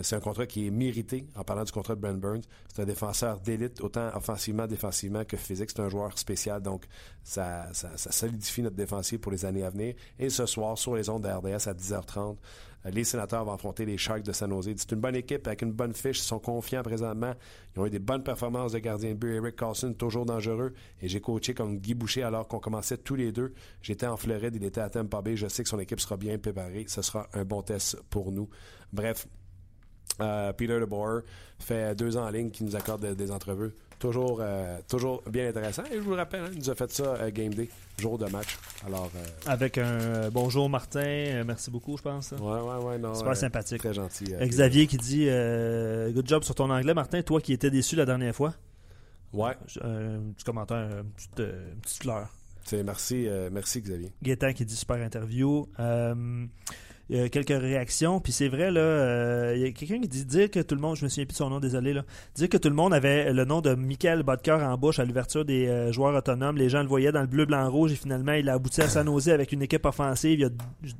[0.01, 2.43] C'est un contrat qui est mérité en parlant du contrat de Brent Burns.
[2.73, 5.71] C'est un défenseur d'élite, autant offensivement défensivement que physique.
[5.71, 6.85] C'est un joueur spécial, donc
[7.23, 9.95] ça, ça, solidifie notre défensive pour les années à venir.
[10.19, 12.37] Et ce soir, sur les ondes de RDS à 10h30,
[12.85, 14.69] euh, les sénateurs vont affronter les Sharks de San Jose.
[14.77, 16.19] C'est une bonne équipe avec une bonne fiche.
[16.19, 17.33] Ils sont confiants présentement.
[17.75, 19.35] Ils ont eu des bonnes performances de gardien de but.
[19.35, 20.73] Eric Carlson, toujours dangereux.
[21.01, 23.53] Et j'ai coaché comme Guy Boucher alors qu'on commençait tous les deux.
[23.81, 25.35] J'étais en Floride, il était à Tampa Bay.
[25.35, 26.85] Je sais que son équipe sera bien préparée.
[26.87, 28.49] Ce sera un bon test pour nous.
[28.93, 29.27] Bref,
[30.21, 31.21] euh, Peter DeBoer
[31.59, 33.71] fait deux ans en ligne qui nous accorde des entrevues.
[33.99, 35.83] Toujours, euh, toujours bien intéressant.
[35.91, 37.67] Et je vous rappelle, hein, il nous a fait ça à Game Day,
[37.97, 38.57] jour de match.
[38.85, 42.31] Alors, euh, Avec un bonjour Martin, merci beaucoup, je pense.
[42.31, 42.97] Ouais, ouais, ouais.
[42.97, 43.79] Non, Super sympathique.
[43.79, 44.33] Très gentil.
[44.39, 47.21] Xavier qui dit Good job sur ton anglais, Martin.
[47.21, 48.53] Toi qui étais déçu la dernière fois?
[49.33, 49.55] Ouais.
[49.83, 52.29] un petit commentaire, une petite, une petite fleur.
[52.85, 54.13] Merci, merci Xavier.
[54.23, 55.67] Gaétan qui dit super interview.
[57.09, 58.19] Il y a quelques réactions.
[58.19, 60.81] Puis c'est vrai, là, euh, il y a quelqu'un qui dit dire que tout le
[60.81, 62.03] monde, je me souviens plus de son nom, désolé, là,
[62.35, 65.43] dire que tout le monde avait le nom de Michael Bodker en bouche à l'ouverture
[65.43, 66.57] des euh, joueurs autonomes.
[66.57, 68.87] Les gens le voyaient dans le bleu, blanc, rouge et finalement, il a abouti à
[68.87, 70.39] San Jose avec une équipe offensive.
[70.39, 70.49] Il y a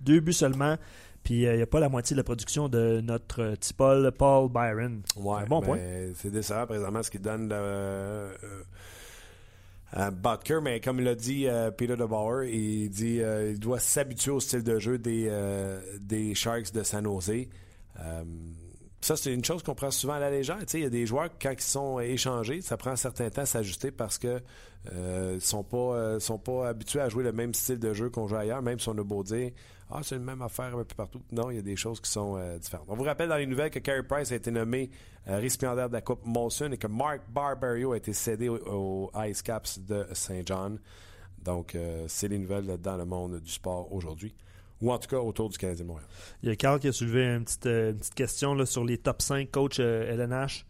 [0.03, 0.77] deux buts seulement.
[1.23, 4.11] Puis euh, il n'y a pas la moitié de la production de notre petit Paul,
[4.17, 5.01] Paul Byron.
[5.17, 5.77] Ouais, bon point.
[6.15, 8.33] C'est décevant présentement ce qui donne euh,
[9.93, 14.39] Butker, mais comme l'a dit euh, Peter DeBauer, il dit euh, il doit s'habituer au
[14.39, 15.31] style de jeu des,
[15.99, 17.47] des Sharks de San Jose.
[19.01, 20.59] ça, c'est une chose qu'on prend souvent à la légère.
[20.73, 23.45] Il y a des joueurs, quand ils sont échangés, ça prend un certain temps à
[23.45, 24.39] s'ajuster parce que
[24.93, 28.35] ne sont pas sont pas habitués à jouer le même style de jeu qu'on joue
[28.35, 29.51] ailleurs, même si on a beau dire
[29.91, 31.21] ah, c'est la même affaire un peu partout.
[31.31, 32.85] Non, il y a des choses qui sont euh, différentes.
[32.89, 34.91] On vous rappelle dans les nouvelles que Carey Price a été nommé
[35.27, 39.41] euh, récipiendaire de la Coupe Molson et que Mark Barbario a été cédé au, Ice
[39.41, 40.79] Caps de Saint John.
[41.43, 44.35] Donc, euh, c'est les nouvelles dans le monde du sport aujourd'hui.
[44.81, 46.07] Ou en tout cas autour du Canadien de Montréal.
[46.43, 49.79] Il y a Carl qui a soulevé une petite, question sur les top 5 coachs
[49.79, 50.65] LNH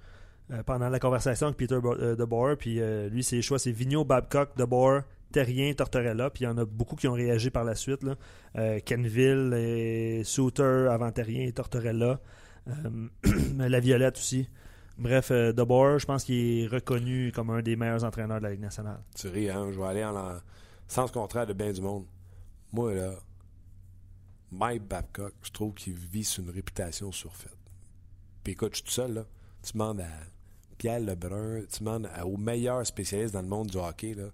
[0.65, 1.79] pendant la conversation avec Peter
[2.17, 2.55] DeBoer.
[2.57, 2.79] Puis
[3.11, 6.95] lui, ses choix, c'est Vigneault, Babcock, DeBoer, Terrien, Tortorella, puis il y en a beaucoup
[6.95, 8.03] qui ont réagi par la suite.
[8.03, 8.15] Là.
[8.57, 12.19] Euh, Kenville et Souter avant Terrien et Tortorella.
[12.67, 13.07] Euh,
[13.57, 14.49] la Violette aussi.
[14.97, 18.61] Bref, euh, je pense qu'il est reconnu comme un des meilleurs entraîneurs de la Ligue
[18.61, 19.01] nationale.
[19.15, 19.71] Tu ris, hein?
[19.71, 20.39] Je vais aller en,
[20.87, 22.05] sens contraire de bien du monde.
[22.73, 23.13] Moi, là,
[24.51, 27.55] Mike Babcock, je trouve qu'il vit sur une réputation surfaite.
[28.43, 29.25] Puis écoute, je suis tout seul, là.
[29.61, 30.09] Tu demandes à
[30.77, 34.29] Pierre Lebrun, tu demandes aux meilleurs spécialistes dans le monde du hockey, là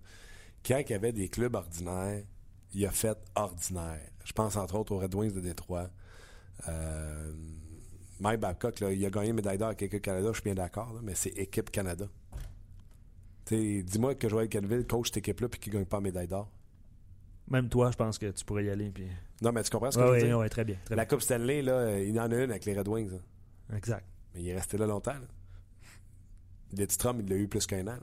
[0.66, 2.24] quand il y avait des clubs ordinaires,
[2.74, 4.02] il a fait ordinaire.
[4.24, 5.90] Je pense entre autres aux Red Wings de Détroit.
[6.68, 7.34] Euh,
[8.20, 11.16] Mike Babcock, il a gagné médaille d'or avec Équipe Canada, je suis bien d'accord, mais
[11.16, 12.08] c'est Équipe Canada.
[13.48, 16.50] Dis-moi que Joël Canville coach cette équipe-là et qu'il ne gagne pas médaille d'or.
[17.48, 18.92] Même toi, je pense que tu pourrais y aller.
[19.42, 20.40] Non, mais tu comprends ce que je veux dire?
[20.40, 20.78] Oui, très bien.
[20.90, 23.20] la Coupe Stanley, là, il en a une avec les Red Wings.
[23.72, 24.06] Exact.
[24.34, 25.14] Mais il est resté là longtemps.
[25.14, 26.86] Là.
[26.90, 28.00] Strom, il l'a eu plus qu'un an.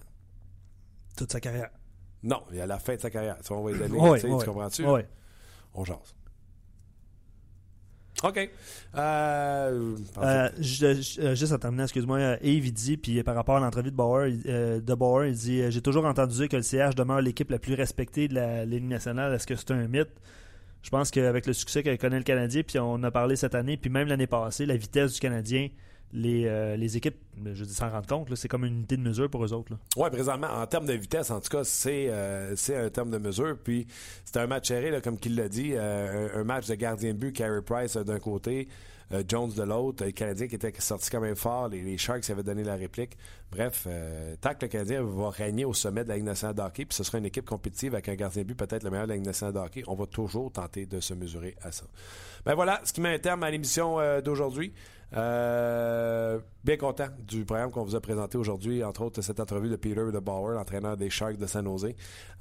[1.16, 1.70] Toute sa carrière.
[2.22, 3.36] Non, il a la fin de sa carrière.
[3.40, 4.86] Ça, on va les années, tu comprends-tu?
[4.86, 5.00] Oui.
[5.74, 6.14] On jase.
[8.22, 8.50] OK.
[8.94, 14.32] Euh, euh, juste en terminant, excuse-moi, Yves dit, puis par rapport à l'entrevue de Bauer,
[14.46, 17.58] euh, de Bauer, il dit J'ai toujours entendu dire que le CH demeure l'équipe la
[17.58, 19.34] plus respectée de la Ligue nationale.
[19.34, 20.12] Est-ce que c'est un mythe
[20.82, 23.76] Je pense qu'avec le succès que connaît le Canadien, puis on a parlé cette année,
[23.76, 25.68] puis même l'année passée, la vitesse du Canadien,
[26.12, 27.16] les, euh, les équipes,
[27.54, 29.72] je dis sans rendre compte, c'est comme une unité de mesure pour eux autres.
[29.96, 33.18] Oui, présentement, en termes de vitesse, en tout cas, c'est euh, c'est un terme de
[33.18, 33.56] mesure.
[33.62, 33.86] Puis
[34.24, 37.18] c'est un match serré, là, comme qu'il l'a dit, euh, un, match de gardien de
[37.18, 38.68] but, Carey Price d'un côté,
[39.26, 42.42] Jones de l'autre, les Canadiens qui étaient sortis quand même fort, les, les Sharks avaient
[42.42, 43.16] donné la réplique.
[43.50, 43.86] Bref,
[44.40, 46.30] tant que le Canadien va régner au sommet de la Ligue
[46.72, 49.12] puis ce sera une équipe compétitive avec un gardien de but peut-être le meilleur de
[49.12, 51.84] la on va toujours tenter de se mesurer à ça.
[52.46, 54.72] Ben voilà, ce qui met un terme à l'émission d'aujourd'hui.
[55.14, 59.76] Euh, bien content du programme qu'on vous a présenté aujourd'hui, entre autres cette entrevue de
[59.76, 61.92] Peter de Bauer, l'entraîneur des Sharks de San Jose.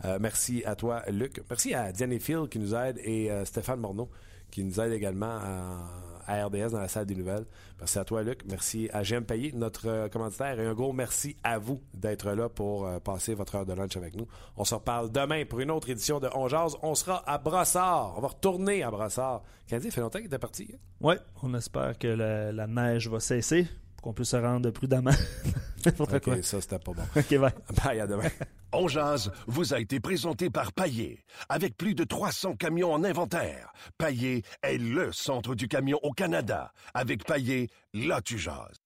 [0.06, 1.42] Euh, merci à toi, Luc.
[1.50, 4.10] Merci à Diane Field qui nous aide et euh, Stéphane Morneau
[4.50, 7.46] qui nous aide également à, RDS dans la salle des nouvelles.
[7.80, 8.42] Merci à toi, Luc.
[8.50, 10.60] Merci à GM Payet, notre commanditaire.
[10.60, 14.16] Et un gros merci à vous d'être là pour passer votre heure de lunch avec
[14.16, 14.28] nous.
[14.58, 16.48] On se reparle demain pour une autre édition de On.
[16.84, 18.14] On sera à Brossard.
[18.18, 19.44] On va retourner à Brossard.
[19.68, 20.68] Canadien, fait longtemps qu'il était parti.
[20.74, 20.78] Hein?
[21.00, 23.68] Oui, on espère que la, neige va cesser
[24.02, 25.12] pour qu'on puisse se rendre prudemment.
[26.00, 27.04] ok, ça c'était pas bon.
[27.16, 27.52] ok, bye.
[27.84, 28.30] Bye, à demain.
[28.74, 33.72] On jazz vous a été présenté par Paillé, avec plus de 300 camions en inventaire.
[33.98, 36.74] Paillé est le centre du camion au Canada.
[36.94, 38.81] Avec Paillé, là tu jases.